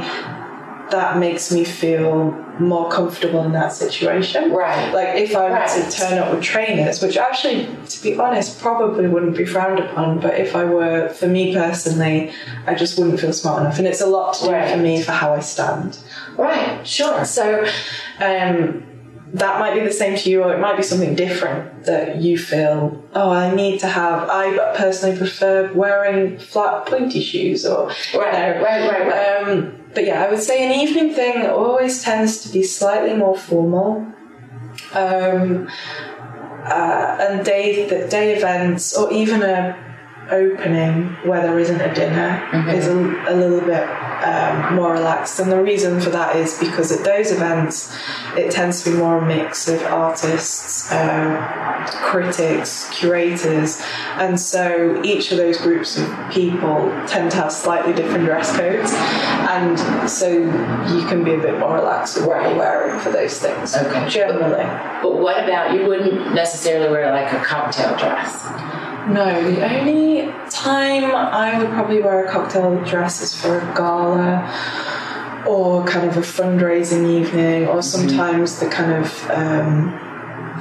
that 0.91 1.17
makes 1.17 1.51
me 1.51 1.63
feel 1.63 2.31
more 2.59 2.89
comfortable 2.91 3.43
in 3.43 3.51
that 3.53 3.73
situation. 3.73 4.51
Right. 4.51 4.93
Like 4.93 5.15
if 5.15 5.35
I 5.35 5.49
were 5.49 5.55
Right. 5.55 5.67
to 5.69 5.91
turn 5.97 6.17
up 6.19 6.31
with 6.33 6.43
trainers, 6.43 7.01
which 7.01 7.17
actually, 7.17 7.67
to 7.87 8.03
be 8.03 8.15
honest, 8.19 8.59
probably 8.61 9.07
wouldn't 9.07 9.35
be 9.35 9.45
frowned 9.45 9.79
upon, 9.79 10.19
but 10.19 10.35
if 10.39 10.55
I 10.55 10.65
were, 10.65 11.09
for 11.09 11.27
me 11.27 11.53
personally, 11.53 12.31
I 12.67 12.75
just 12.75 12.97
wouldn't 12.99 13.19
feel 13.19 13.33
smart 13.33 13.61
enough. 13.61 13.79
And 13.79 13.87
it's 13.87 14.01
a 14.01 14.05
lot 14.07 14.35
to 14.35 14.45
do 14.45 14.51
Right. 14.51 14.69
for 14.71 14.77
me 14.77 15.01
for 15.01 15.13
how 15.13 15.33
I 15.33 15.39
stand. 15.39 15.97
Right, 16.37 16.85
sure. 16.85 17.25
So 17.25 17.65
um, 18.21 18.83
that 19.33 19.59
might 19.59 19.73
be 19.73 19.79
the 19.79 19.91
same 19.91 20.15
to 20.17 20.29
you, 20.29 20.43
or 20.43 20.53
it 20.53 20.59
might 20.59 20.77
be 20.77 20.83
something 20.83 21.15
different 21.15 21.85
that 21.85 22.17
you 22.21 22.37
feel. 22.37 23.03
Oh, 23.15 23.29
I 23.31 23.53
need 23.55 23.79
to 23.79 23.87
have. 23.87 24.29
I 24.29 24.73
personally 24.75 25.17
prefer 25.17 25.73
wearing 25.73 26.37
flat 26.37 26.85
pointy 26.85 27.21
shoes, 27.21 27.65
or 27.65 27.91
you 28.13 28.19
Right, 28.19 28.31
know, 28.33 28.61
right, 28.63 28.89
right, 28.89 29.07
right. 29.07 29.47
Um, 29.47 29.79
but 29.93 30.05
yeah, 30.05 30.23
I 30.23 30.29
would 30.29 30.41
say 30.41 30.65
an 30.65 30.79
evening 30.79 31.13
thing 31.13 31.45
always 31.45 32.03
tends 32.03 32.41
to 32.43 32.49
be 32.49 32.63
slightly 32.63 33.13
more 33.13 33.37
formal. 33.37 34.07
Um, 34.93 35.69
uh, 36.65 37.17
and 37.19 37.45
day 37.45 37.87
the 37.87 38.07
day 38.07 38.35
events, 38.35 38.95
or 38.95 39.11
even 39.11 39.43
a 39.43 39.77
opening 40.31 41.15
where 41.25 41.41
there 41.41 41.59
isn't 41.59 41.81
a 41.81 41.93
dinner, 41.93 42.49
is 42.69 42.87
a, 42.87 42.95
a 42.95 43.33
little 43.35 43.61
bit 43.61 43.87
um, 44.23 44.75
more 44.75 44.93
relaxed. 44.93 45.39
And 45.39 45.51
the 45.51 45.61
reason 45.61 45.99
for 45.99 46.09
that 46.11 46.35
is 46.35 46.57
because 46.59 46.91
at 46.91 47.03
those 47.03 47.31
events, 47.31 47.93
it 48.37 48.51
tends 48.51 48.83
to 48.83 48.91
be 48.91 48.97
more 48.97 49.19
a 49.19 49.25
mix 49.25 49.67
of 49.67 49.81
artists, 49.83 50.91
uh, 50.91 51.85
critics, 52.03 52.89
curators, 52.91 53.81
and 54.17 54.39
so 54.39 55.01
each 55.03 55.31
of 55.31 55.37
those 55.37 55.57
groups 55.57 55.97
of 55.97 56.07
people 56.31 56.89
tend 57.07 57.31
to 57.31 57.37
have 57.37 57.51
slightly 57.51 57.93
different 57.93 58.25
dress 58.25 58.55
codes, 58.55 58.91
and 58.93 60.09
so 60.09 60.27
you 60.27 61.05
can 61.07 61.23
be 61.23 61.33
a 61.33 61.39
bit 61.39 61.59
more 61.59 61.75
relaxed 61.75 62.17
with 62.17 62.27
what 62.27 62.41
you're 62.43 62.57
wearing 62.57 62.99
for 62.99 63.11
those 63.11 63.39
things. 63.39 63.75
Okay. 63.75 64.07
Generally. 64.09 64.63
But 65.01 65.19
what 65.19 65.43
about 65.43 65.73
you 65.73 65.87
wouldn't 65.87 66.33
necessarily 66.33 66.89
wear 66.89 67.11
like 67.11 67.31
a 67.33 67.43
cocktail 67.43 67.97
dress? 67.97 68.72
No, 69.07 69.51
the 69.51 69.79
only 69.79 70.31
time 70.49 71.13
I 71.13 71.57
would 71.57 71.71
probably 71.71 72.01
wear 72.01 72.25
a 72.25 72.31
cocktail 72.31 72.81
dress 72.85 73.21
is 73.21 73.39
for 73.39 73.59
a 73.59 73.75
gala 73.75 75.43
or 75.45 75.83
kind 75.85 76.07
of 76.07 76.15
a 76.15 76.21
fundraising 76.21 77.09
evening, 77.09 77.67
or 77.67 77.81
sometimes 77.81 78.59
the 78.59 78.69
kind 78.69 78.93
of 79.03 79.29
um, 79.29 79.99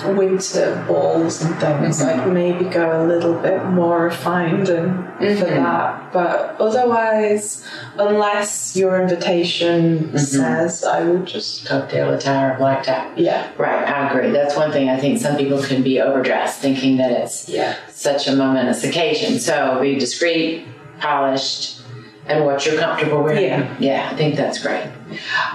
winter 0.05 0.85
balls 0.87 1.43
and 1.43 1.55
things. 1.59 2.03
I'd 2.03 2.33
maybe 2.33 2.65
go 2.67 3.03
a 3.03 3.07
little 3.07 3.35
bit 3.35 3.65
more 3.67 4.05
refined 4.05 4.69
and 4.69 5.05
for 5.19 5.25
mm-hmm. 5.47 5.57
that. 5.57 6.13
But 6.13 6.61
otherwise, 6.61 7.67
unless 7.99 8.77
your 8.77 9.01
invitation 9.01 9.99
mm-hmm. 9.99 10.17
says, 10.17 10.85
I 10.85 11.05
would 11.05 11.27
just, 11.27 11.67
Cocktail 11.67 12.13
attire, 12.13 12.57
black 12.59 12.85
tie. 12.85 13.13
yeah. 13.17 13.51
Right, 13.57 13.89
I 13.89 14.11
agree. 14.11 14.31
That's 14.31 14.57
one 14.57 14.73
thing 14.73 14.89
I 14.89 14.99
think 14.99 15.21
some 15.21 15.37
people 15.37 15.63
can 15.63 15.83
be 15.83 16.01
overdressed, 16.01 16.61
thinking 16.61 16.97
that 16.97 17.13
it's 17.13 17.49
Yeah. 17.49 17.77
such 17.91 18.29
a 18.29 18.35
momentous 18.35 18.85
occasion. 18.85 19.39
So 19.39 19.79
be 19.81 19.99
discreet, 19.99 20.67
polished, 21.01 21.81
and 22.27 22.45
what 22.45 22.65
you're 22.65 22.79
comfortable 22.79 23.23
wearing. 23.23 23.45
Yeah. 23.45 23.77
yeah 23.79 24.09
I 24.13 24.17
think 24.17 24.37
that's 24.37 24.63
great. 24.63 24.87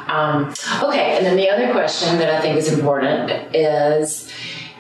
Um, 0.08 0.54
okay, 0.84 1.18
and 1.18 1.26
then 1.26 1.38
the 1.38 1.50
other 1.50 1.72
question 1.72 2.18
that 2.20 2.34
I 2.34 2.42
think 2.42 2.58
is 2.58 2.72
important 2.72 3.56
is 3.56 4.32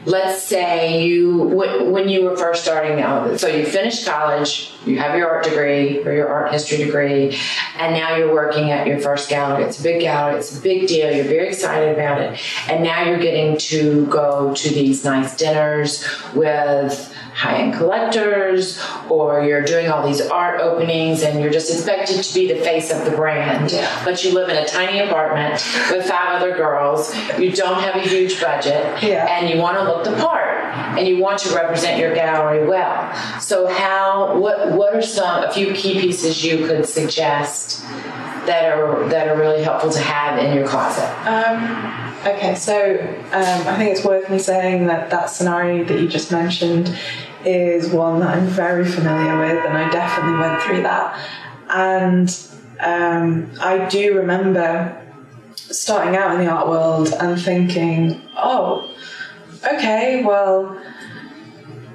let's 0.07 0.41
say 0.41 1.03
you 1.03 1.37
when, 1.37 1.91
when 1.91 2.07
you 2.07 2.23
were 2.23 2.37
first 2.37 2.63
starting 2.63 3.01
out 3.01 3.37
so 3.39 3.47
you 3.47 3.65
finished 3.65 4.05
college 4.05 4.71
you 4.85 4.97
have 4.97 5.17
your 5.17 5.29
art 5.29 5.43
degree 5.43 6.01
or 6.05 6.13
your 6.13 6.29
art 6.29 6.51
history 6.51 6.77
degree 6.77 7.37
and 7.77 7.93
now 7.93 8.15
you're 8.15 8.31
working 8.31 8.71
at 8.71 8.87
your 8.87 8.99
first 8.99 9.29
gallery 9.29 9.65
it's 9.65 9.79
a 9.79 9.83
big 9.83 9.99
gallery 9.99 10.37
it's 10.37 10.57
a 10.57 10.61
big 10.61 10.87
deal 10.87 11.13
you're 11.13 11.25
very 11.25 11.49
excited 11.49 11.93
about 11.93 12.21
it 12.21 12.39
and 12.69 12.83
now 12.83 13.03
you're 13.03 13.19
getting 13.19 13.57
to 13.57 14.05
go 14.05 14.53
to 14.53 14.69
these 14.69 15.03
nice 15.03 15.35
dinners 15.35 16.07
with 16.33 17.13
high-end 17.37 17.71
collectors 17.75 18.83
or 19.09 19.43
you're 19.43 19.61
doing 19.61 19.87
all 19.91 20.05
these 20.05 20.21
art 20.21 20.59
openings 20.59 21.21
and 21.21 21.39
you're 21.39 21.51
just 21.51 21.71
expected 21.71 22.23
to 22.23 22.33
be 22.33 22.51
the 22.51 22.59
face 22.61 22.91
of 22.91 23.05
the 23.05 23.11
brand 23.11 23.71
Yeah. 23.71 24.01
but 24.03 24.23
you 24.23 24.33
live 24.33 24.49
in 24.49 24.57
a 24.57 24.65
tiny 24.65 24.97
apartment 24.99 25.53
with 25.91 26.07
five 26.07 26.41
other 26.41 26.55
girls 26.57 27.15
you 27.37 27.51
don't 27.51 27.79
have 27.81 27.95
a 27.95 27.99
huge 27.99 28.41
budget 28.41 29.03
Yeah. 29.03 29.27
and 29.29 29.47
you 29.51 29.61
want 29.61 29.77
to 29.77 29.83
look 29.83 30.03
the 30.03 30.15
part 30.19 30.65
and 30.97 31.07
you 31.07 31.19
want 31.19 31.37
to 31.41 31.53
represent 31.55 31.99
your 31.99 32.15
gallery 32.15 32.65
well 32.67 33.13
so 33.39 33.67
how 33.67 34.35
what 34.39 34.71
what 34.71 34.95
are 34.95 35.01
some 35.03 35.43
a 35.43 35.51
few 35.51 35.73
key 35.73 35.99
pieces 36.01 36.43
you 36.43 36.65
could 36.65 36.87
suggest 36.87 37.83
that 38.47 38.71
are 38.75 39.07
that 39.09 39.27
are 39.27 39.37
really 39.37 39.61
helpful 39.61 39.91
to 39.91 39.99
have 39.99 40.39
in 40.43 40.55
your 40.57 40.67
closet 40.67 41.07
Um, 41.27 42.03
Okay, 42.25 42.55
so 42.55 42.97
um, 43.31 43.67
I 43.67 43.77
think 43.77 43.91
it's 43.95 44.03
worth 44.03 44.27
me 44.29 44.39
saying 44.39 44.87
that 44.87 45.11
that 45.11 45.29
scenario 45.29 45.83
that 45.85 45.99
you 46.01 46.07
just 46.07 46.31
mentioned 46.31 46.97
is 47.45 47.89
one 47.89 48.19
that 48.19 48.35
I'm 48.37 48.47
very 48.47 48.85
familiar 48.85 49.39
with, 49.39 49.65
and 49.65 49.77
I 49.77 49.89
definitely 49.89 50.39
went 50.39 50.61
through 50.63 50.81
that. 50.83 51.19
And 51.69 52.29
um, 52.79 53.51
I 53.61 53.87
do 53.89 54.17
remember 54.17 55.03
starting 55.55 56.15
out 56.15 56.35
in 56.35 56.45
the 56.45 56.51
art 56.51 56.67
world 56.67 57.13
and 57.19 57.39
thinking, 57.39 58.21
oh, 58.37 58.89
okay, 59.73 60.23
well, 60.23 60.79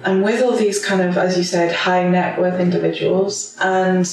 I'm 0.04 0.22
with 0.22 0.42
all 0.42 0.56
these 0.56 0.84
kind 0.84 1.00
of, 1.00 1.16
as 1.16 1.36
you 1.36 1.44
said, 1.44 1.72
high 1.72 2.08
net 2.08 2.38
worth 2.38 2.60
individuals, 2.60 3.56
and 3.60 4.06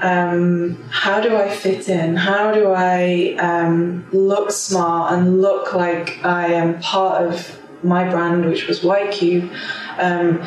um, 0.00 0.82
how 0.90 1.20
do 1.20 1.36
I 1.36 1.48
fit 1.48 1.88
in? 1.88 2.16
How 2.16 2.52
do 2.52 2.72
I 2.72 3.36
um, 3.38 4.06
look 4.12 4.50
smart 4.50 5.12
and 5.12 5.40
look 5.40 5.74
like 5.74 6.24
I 6.24 6.48
am 6.48 6.80
part 6.80 7.26
of 7.26 7.58
my 7.82 8.08
brand, 8.08 8.44
which 8.44 8.66
was 8.66 8.84
White 8.84 9.12
Cube? 9.12 9.50
Um, 9.98 10.40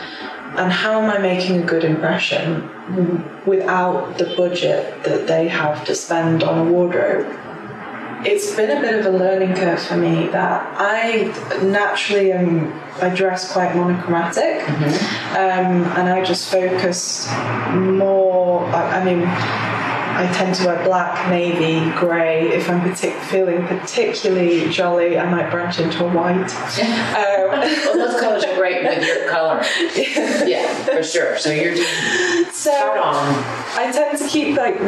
and 0.57 0.71
how 0.71 1.01
am 1.01 1.09
I 1.09 1.17
making 1.17 1.61
a 1.61 1.65
good 1.65 1.83
impression 1.83 2.69
without 3.45 4.17
the 4.17 4.33
budget 4.35 5.03
that 5.03 5.27
they 5.27 5.47
have 5.47 5.85
to 5.85 5.95
spend 5.95 6.43
on 6.43 6.67
a 6.67 6.71
wardrobe? 6.71 7.25
It's 8.23 8.53
been 8.55 8.77
a 8.77 8.81
bit 8.81 8.99
of 8.99 9.05
a 9.11 9.17
learning 9.17 9.55
curve 9.55 9.81
for 9.81 9.97
me 9.97 10.27
that 10.27 10.75
I 10.77 11.23
naturally 11.63 12.31
am, 12.33 12.71
I 13.01 13.09
dress 13.09 13.51
quite 13.51 13.75
monochromatic 13.75 14.61
mm-hmm. 14.61 15.35
um, 15.35 15.83
and 15.97 16.09
I 16.09 16.23
just 16.23 16.51
focus 16.51 17.27
more, 17.71 18.63
I, 18.65 18.99
I 18.99 19.03
mean, 19.03 19.21
I 20.21 20.31
tend 20.33 20.53
to 20.55 20.67
wear 20.67 20.83
black, 20.83 21.31
navy, 21.31 21.89
grey. 21.97 22.49
If 22.49 22.69
I'm 22.69 22.79
partic- 22.81 23.19
feeling 23.23 23.65
particularly 23.65 24.69
jolly, 24.69 25.17
I 25.17 25.27
might 25.27 25.49
branch 25.49 25.79
into 25.79 26.05
a 26.05 26.13
white. 26.13 26.51
Um, 27.11 27.59
well, 27.59 27.97
those 27.97 28.19
colors 28.21 28.43
are 28.43 28.55
great 28.55 28.83
with 28.83 29.05
your 29.05 29.29
color. 29.29 29.61
yeah, 30.47 30.73
for 30.85 31.03
sure. 31.03 31.37
So 31.37 31.51
you're 31.51 31.75
just 31.75 32.53
so 32.55 32.71
on. 32.71 33.43
I 33.75 33.91
tend 33.91 34.17
to 34.17 34.27
keep 34.27 34.57
like 34.57 34.79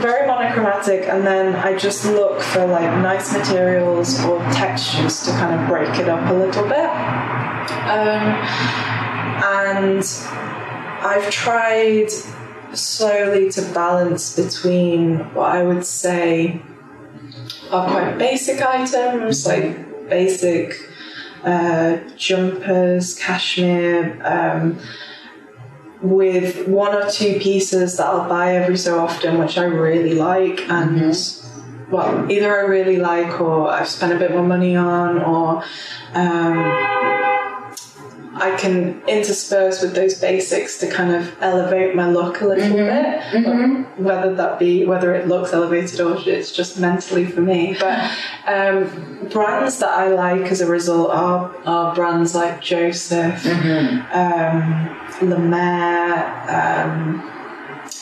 very 0.00 0.26
monochromatic, 0.26 1.08
and 1.08 1.26
then 1.26 1.54
I 1.56 1.76
just 1.76 2.06
look 2.06 2.40
for 2.40 2.66
like 2.66 2.90
nice 3.02 3.32
materials 3.32 4.24
or 4.24 4.38
textures 4.50 5.24
to 5.24 5.30
kind 5.32 5.60
of 5.60 5.68
break 5.68 5.98
it 5.98 6.08
up 6.08 6.30
a 6.30 6.34
little 6.34 6.64
bit. 6.64 6.90
Um, 7.86 8.22
and 9.44 10.04
I've 11.04 11.30
tried 11.30 12.10
slowly 12.76 13.50
to 13.50 13.62
balance 13.72 14.36
between 14.36 15.18
what 15.34 15.54
I 15.54 15.62
would 15.62 15.84
say 15.84 16.60
are 17.70 17.90
quite 17.90 18.18
basic 18.18 18.62
items, 18.62 19.46
like 19.46 20.08
basic 20.08 20.78
uh, 21.44 21.98
jumpers, 22.16 23.14
cashmere, 23.18 24.18
um, 24.24 24.78
with 26.02 26.68
one 26.68 26.94
or 26.94 27.08
two 27.10 27.38
pieces 27.40 27.96
that 27.96 28.06
I'll 28.06 28.28
buy 28.28 28.54
every 28.54 28.76
so 28.76 28.98
often, 29.00 29.38
which 29.38 29.56
I 29.58 29.64
really 29.64 30.14
like, 30.14 30.60
and 30.68 31.00
mm-hmm. 31.00 31.90
well, 31.90 32.30
either 32.30 32.54
I 32.54 32.62
really 32.62 32.98
like 32.98 33.40
or 33.40 33.70
I've 33.70 33.88
spent 33.88 34.12
a 34.12 34.18
bit 34.18 34.30
more 34.30 34.42
money 34.42 34.76
on, 34.76 35.22
or 35.22 35.62
um, 36.14 36.56
I 38.38 38.54
can 38.56 39.02
intersperse 39.08 39.80
with 39.80 39.94
those 39.94 40.20
basics 40.20 40.78
to 40.80 40.90
kind 40.90 41.14
of 41.14 41.34
elevate 41.40 41.94
my 41.94 42.10
look 42.10 42.42
a 42.42 42.46
little 42.46 42.64
mm-hmm. 42.64 42.76
bit, 42.76 43.46
mm-hmm. 43.46 44.04
whether 44.04 44.34
that 44.34 44.58
be 44.58 44.84
whether 44.84 45.14
it 45.14 45.26
looks 45.26 45.54
elevated 45.54 46.00
or 46.00 46.18
it's 46.26 46.52
just 46.52 46.78
mentally 46.78 47.24
for 47.24 47.40
me. 47.40 47.76
But 47.80 48.10
um, 48.46 49.28
brands 49.30 49.78
that 49.78 49.88
I 49.88 50.08
like 50.08 50.52
as 50.52 50.60
a 50.60 50.66
result 50.66 51.10
are, 51.10 51.56
are 51.66 51.94
brands 51.94 52.34
like 52.34 52.60
Joseph, 52.60 53.42
mm-hmm. 53.42 54.12
um, 54.12 55.50
Mer, 55.50 56.12
um, 56.50 57.32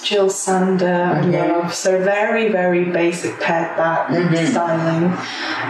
Jil 0.03 0.31
Sander, 0.31 1.23
love. 1.27 1.73
So 1.73 2.03
very, 2.03 2.51
very 2.51 2.85
basic 2.87 3.39
pared 3.41 3.77
back 3.77 4.09
mm-hmm. 4.09 4.47
styling. 4.51 5.13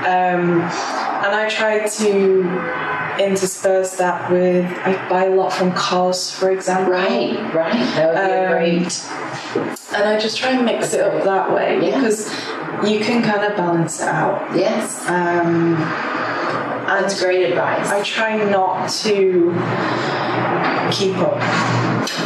Um, 0.07 1.14
and 1.25 1.35
I 1.35 1.49
try 1.49 1.89
to 1.89 3.19
intersperse 3.19 3.97
that 3.97 4.31
with 4.31 4.67
I 4.67 5.09
buy 5.09 5.25
a 5.25 5.35
lot 5.35 5.53
from 5.53 5.73
COS, 5.73 6.31
for 6.31 6.51
example. 6.51 6.93
Right, 6.93 7.55
right. 7.55 7.73
That 7.95 8.15
would 8.15 8.27
be 8.29 8.45
um, 8.45 8.53
great. 8.53 9.95
And 9.95 10.09
I 10.09 10.19
just 10.19 10.37
try 10.37 10.51
and 10.51 10.67
mix 10.67 10.91
That's 10.91 10.95
it 10.95 11.01
up 11.01 11.25
that 11.25 11.53
way 11.53 11.81
yeah. 11.81 11.99
because 11.99 12.29
you 12.87 13.01
can 13.01 13.23
kind 13.23 13.45
of 13.45 13.57
balance 13.57 14.01
it 14.01 14.09
out. 14.09 14.55
Yes. 14.55 15.07
Um, 15.09 15.77
That's 16.87 17.21
great 17.21 17.51
advice. 17.51 17.89
I 17.89 18.03
try 18.03 18.37
not 18.45 18.89
to 18.91 19.51
keep 20.93 21.17
up. 21.19 21.41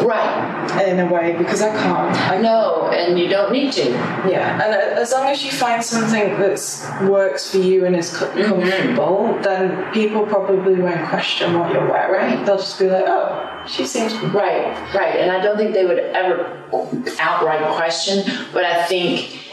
Right. 0.04 0.46
In 0.86 1.00
a 1.00 1.12
way, 1.12 1.36
because 1.36 1.62
I 1.62 1.70
can't. 1.70 2.16
I 2.30 2.38
know, 2.40 2.90
and 2.92 3.18
you 3.18 3.28
don't 3.28 3.52
need 3.52 3.72
to. 3.72 3.90
Yeah, 4.28 4.62
and 4.62 4.74
as 4.98 5.12
long 5.12 5.26
as 5.26 5.44
you 5.44 5.50
find 5.50 5.82
something 5.82 6.38
that 6.38 7.08
works 7.08 7.50
for 7.50 7.58
you 7.58 7.84
and 7.84 7.96
is 7.96 8.10
mm-hmm. 8.12 8.42
comfortable, 8.42 9.28
mm-hmm. 9.28 9.42
then 9.42 9.92
people 9.92 10.26
probably 10.26 10.80
won't 10.80 11.08
question 11.08 11.58
what 11.58 11.72
you're 11.72 11.88
wearing. 11.88 12.36
Right. 12.36 12.46
They'll 12.46 12.58
just 12.58 12.78
be 12.78 12.88
like, 12.88 13.04
oh, 13.06 13.64
she 13.66 13.86
seems 13.86 14.14
right, 14.34 14.94
right. 14.94 15.16
And 15.16 15.30
I 15.30 15.42
don't 15.42 15.56
think 15.56 15.72
they 15.74 15.84
would 15.84 15.98
ever 15.98 16.64
outright 17.18 17.76
question, 17.76 18.24
but 18.52 18.64
I 18.64 18.84
think 18.86 19.48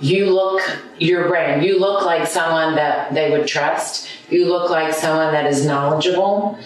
you 0.00 0.26
look 0.26 0.62
your 0.98 1.28
brand. 1.28 1.64
You 1.64 1.78
look 1.78 2.04
like 2.04 2.26
someone 2.26 2.74
that 2.76 3.12
they 3.14 3.30
would 3.30 3.46
trust. 3.46 4.08
You 4.30 4.46
look 4.46 4.70
like 4.70 4.94
someone 4.94 5.32
that 5.32 5.46
is 5.46 5.64
knowledgeable 5.66 6.58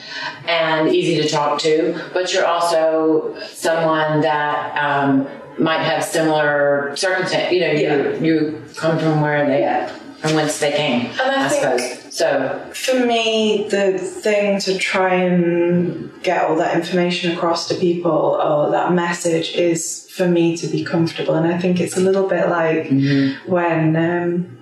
and 0.47 0.89
easy 0.89 1.21
to 1.23 1.29
talk 1.29 1.59
to, 1.61 2.01
but 2.13 2.33
you're 2.33 2.47
also 2.47 3.37
someone 3.45 4.21
that 4.21 4.77
um, 4.77 5.27
might 5.59 5.81
have 5.81 6.05
similar 6.05 6.95
circumstances. 6.97 7.53
You 7.53 7.61
know, 7.61 7.73
yeah. 7.73 8.19
you, 8.19 8.25
you 8.25 8.63
come 8.77 8.99
from 8.99 9.21
where 9.21 9.47
they 9.47 9.61
yeah. 9.61 9.89
from 10.19 10.35
whence 10.35 10.59
they 10.59 10.73
came. 10.73 11.07
And 11.07 11.21
I, 11.21 11.45
I 11.45 11.49
suppose. 11.49 12.15
So 12.15 12.71
for 12.73 13.05
me, 13.05 13.67
the 13.69 13.99
thing 13.99 14.61
to 14.61 14.79
try 14.79 15.15
and 15.15 16.13
get 16.23 16.45
all 16.45 16.57
that 16.57 16.77
information 16.77 17.33
across 17.33 17.67
to 17.69 17.75
people 17.75 18.11
or 18.11 18.71
that 18.71 18.93
message 18.93 19.55
is 19.55 20.09
for 20.11 20.29
me 20.29 20.57
to 20.59 20.69
be 20.69 20.85
comfortable. 20.85 21.35
And 21.35 21.53
I 21.53 21.59
think 21.59 21.81
it's 21.81 21.97
a 21.97 22.01
little 22.01 22.29
bit 22.29 22.49
like 22.49 22.85
mm-hmm. 22.85 23.51
when 23.51 23.97
um, 23.97 24.59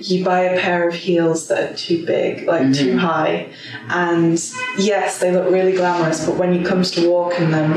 you 0.00 0.24
buy 0.24 0.40
a 0.40 0.60
pair 0.60 0.88
of 0.88 0.94
heels 0.94 1.48
that 1.48 1.72
are 1.72 1.76
too 1.76 2.04
big, 2.04 2.46
like 2.46 2.62
mm-hmm. 2.62 2.72
too 2.72 2.98
high, 2.98 3.50
and 3.88 4.42
yes, 4.78 5.18
they 5.18 5.30
look 5.32 5.50
really 5.50 5.72
glamorous, 5.72 6.24
but 6.24 6.36
when 6.36 6.54
you 6.54 6.64
comes 6.64 6.90
to 6.92 7.08
walking 7.08 7.50
them, 7.50 7.76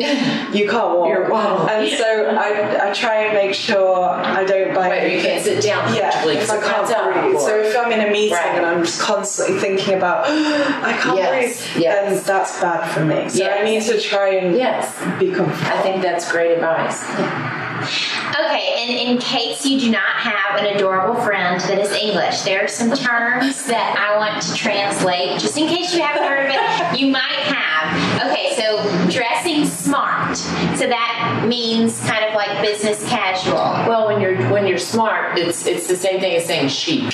you 0.53 0.69
can't 0.69 0.97
walk. 0.97 1.09
You're, 1.09 1.30
wow. 1.30 1.67
And 1.67 1.89
so 1.97 2.05
I, 2.05 2.89
I 2.89 2.93
try 2.93 3.26
and 3.26 3.34
make 3.34 3.53
sure 3.53 4.09
I 4.09 4.43
don't 4.45 4.74
buy. 4.74 4.89
Wait, 4.89 5.15
you 5.15 5.21
can't 5.21 5.43
sit 5.43 5.63
down. 5.63 5.93
Yeah, 5.93 6.09
because 6.26 6.49
I 6.49 6.61
can't 6.61 7.13
breathe. 7.13 7.41
So 7.41 7.59
if 7.59 7.78
I'm 7.78 7.91
in 7.91 8.07
a 8.07 8.11
meeting 8.11 8.34
right. 8.34 8.57
and 8.57 8.65
I'm 8.65 8.84
just 8.84 9.01
constantly 9.01 9.59
thinking 9.59 9.95
about 9.95 10.26
oh, 10.28 10.82
I 10.84 10.93
can't 10.93 11.17
yes. 11.17 11.74
breathe, 11.74 11.84
yes. 11.84 12.26
then 12.26 12.26
that's 12.26 12.61
bad 12.61 12.91
for 12.91 13.05
me. 13.05 13.30
So 13.30 13.39
yes. 13.39 13.59
I 13.59 13.63
need 13.63 13.84
to 13.84 14.01
try 14.01 14.36
and 14.36 14.55
yes. 14.55 15.19
be 15.19 15.32
comfortable. 15.32 15.71
I 15.71 15.82
think 15.82 16.01
that's 16.01 16.32
great 16.32 16.53
advice. 16.53 17.62
Okay, 17.84 18.75
and 18.77 18.91
in 18.91 19.17
case 19.19 19.65
you 19.65 19.79
do 19.79 19.91
not 19.91 20.15
have 20.15 20.59
an 20.59 20.75
adorable 20.75 21.21
friend 21.21 21.59
that 21.61 21.79
is 21.79 21.91
English, 21.91 22.41
there 22.41 22.63
are 22.63 22.67
some 22.67 22.89
terms 22.89 23.65
that 23.65 23.95
I 23.97 24.17
want 24.17 24.41
to 24.41 24.53
translate, 24.55 25.39
just 25.39 25.57
in 25.57 25.67
case 25.67 25.93
you 25.93 26.01
haven't 26.01 26.23
heard 26.23 26.45
of 26.45 26.55
it. 26.55 26.99
You 26.99 27.07
might 27.11 27.21
have. 27.21 27.72
Um, 27.84 28.29
okay, 28.29 28.53
so 28.55 29.09
dressing 29.09 29.65
smart. 29.65 30.38
So 30.38 30.88
that 30.88 31.45
means 31.47 31.99
kind 32.05 32.25
of 32.25 32.34
like 32.34 32.61
business 32.61 33.07
casual. 33.09 33.55
Well, 33.88 34.07
when 34.07 34.21
you're 34.21 34.38
when 34.49 34.67
you're 34.67 34.77
smart, 34.77 35.38
it's 35.38 35.65
it's 35.65 35.88
the 35.88 35.95
same 35.95 36.19
thing 36.19 36.36
as 36.36 36.45
saying 36.45 36.69
chic. 36.69 37.13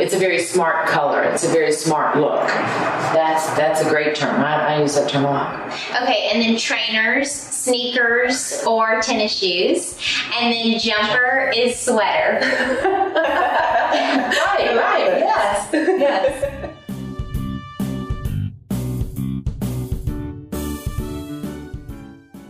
It's 0.00 0.14
a 0.14 0.18
very 0.18 0.40
smart 0.40 0.88
color. 0.88 1.22
It's 1.22 1.44
a 1.44 1.48
very 1.48 1.72
smart 1.72 2.16
look. 2.16 2.46
That's 2.48 3.46
that's 3.54 3.80
a 3.80 3.88
great 3.88 4.14
term. 4.14 4.40
I, 4.40 4.74
I 4.74 4.80
use 4.80 4.94
that 4.94 5.08
term 5.08 5.24
a 5.24 5.30
lot. 5.30 5.72
Okay, 6.02 6.30
and 6.32 6.42
then 6.42 6.56
trainers, 6.56 7.30
sneakers, 7.30 8.62
or 8.66 9.00
tennis 9.00 9.32
shoes 9.32 9.96
and 10.38 10.52
then 10.52 10.78
jumper 10.78 11.50
is 11.54 11.78
sweater. 11.78 12.38
right, 12.42 13.14
right, 14.76 15.18
yes, 15.18 15.68
yes. 15.72 16.73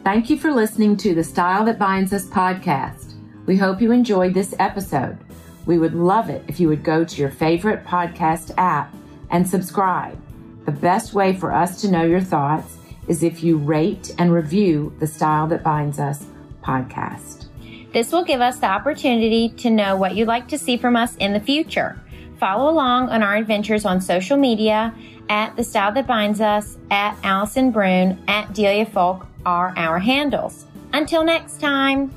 Thank 0.05 0.29
you 0.29 0.37
for 0.37 0.53
listening 0.53 0.99
to 0.99 1.15
the 1.15 1.25
Style 1.25 1.65
That 1.65 1.79
Binds 1.79 2.13
Us 2.13 2.27
podcast. 2.27 3.15
We 3.47 3.57
hope 3.57 3.81
you 3.81 3.91
enjoyed 3.91 4.35
this 4.35 4.55
episode. 4.59 5.17
We 5.65 5.79
would 5.79 5.95
love 5.95 6.29
it 6.29 6.45
if 6.47 6.61
you 6.61 6.69
would 6.69 6.85
go 6.85 7.07
to 7.07 7.17
your 7.17 7.31
favorite 7.31 7.87
podcast 7.87 8.53
app 8.59 8.95
and 9.31 9.49
subscribe. 9.49 10.21
The 10.67 10.73
best 10.73 11.15
way 11.15 11.33
for 11.33 11.55
us 11.55 11.81
to 11.81 11.91
know 11.91 12.05
your 12.05 12.21
thoughts 12.21 12.77
is 13.09 13.23
if 13.23 13.43
you 13.43 13.57
rate 13.57 14.15
and 14.19 14.31
review 14.31 14.95
the 15.01 15.07
Style 15.07 15.47
That 15.47 15.63
Binds 15.63 15.99
Us 15.99 16.27
podcast. 16.63 17.47
This 17.95 18.13
will 18.13 18.25
give 18.25 18.43
us 18.43 18.59
the 18.59 18.67
opportunity 18.67 19.49
to 19.49 19.71
know 19.71 19.97
what 19.97 20.15
you'd 20.15 20.29
like 20.29 20.49
to 20.49 20.59
see 20.59 20.77
from 20.77 20.97
us 20.97 21.17
in 21.17 21.33
the 21.33 21.41
future. 21.41 21.99
Follow 22.39 22.71
along 22.71 23.09
on 23.09 23.23
our 23.23 23.37
adventures 23.37 23.87
on 23.87 24.03
social 24.03 24.37
media 24.37 24.95
at 25.31 25.57
The 25.57 25.65
Style 25.65 25.93
That 25.93 26.07
Binds 26.07 26.43
Us, 26.43 26.77
at 26.91 27.17
Allison 27.23 27.71
Brune, 27.71 28.23
at 28.29 28.53
Delia 28.53 28.85
Folk 28.85 29.27
are 29.47 29.73
our 29.77 29.99
handles. 29.99 30.67
Until 30.93 31.25
next 31.25 31.61
time. 31.61 32.13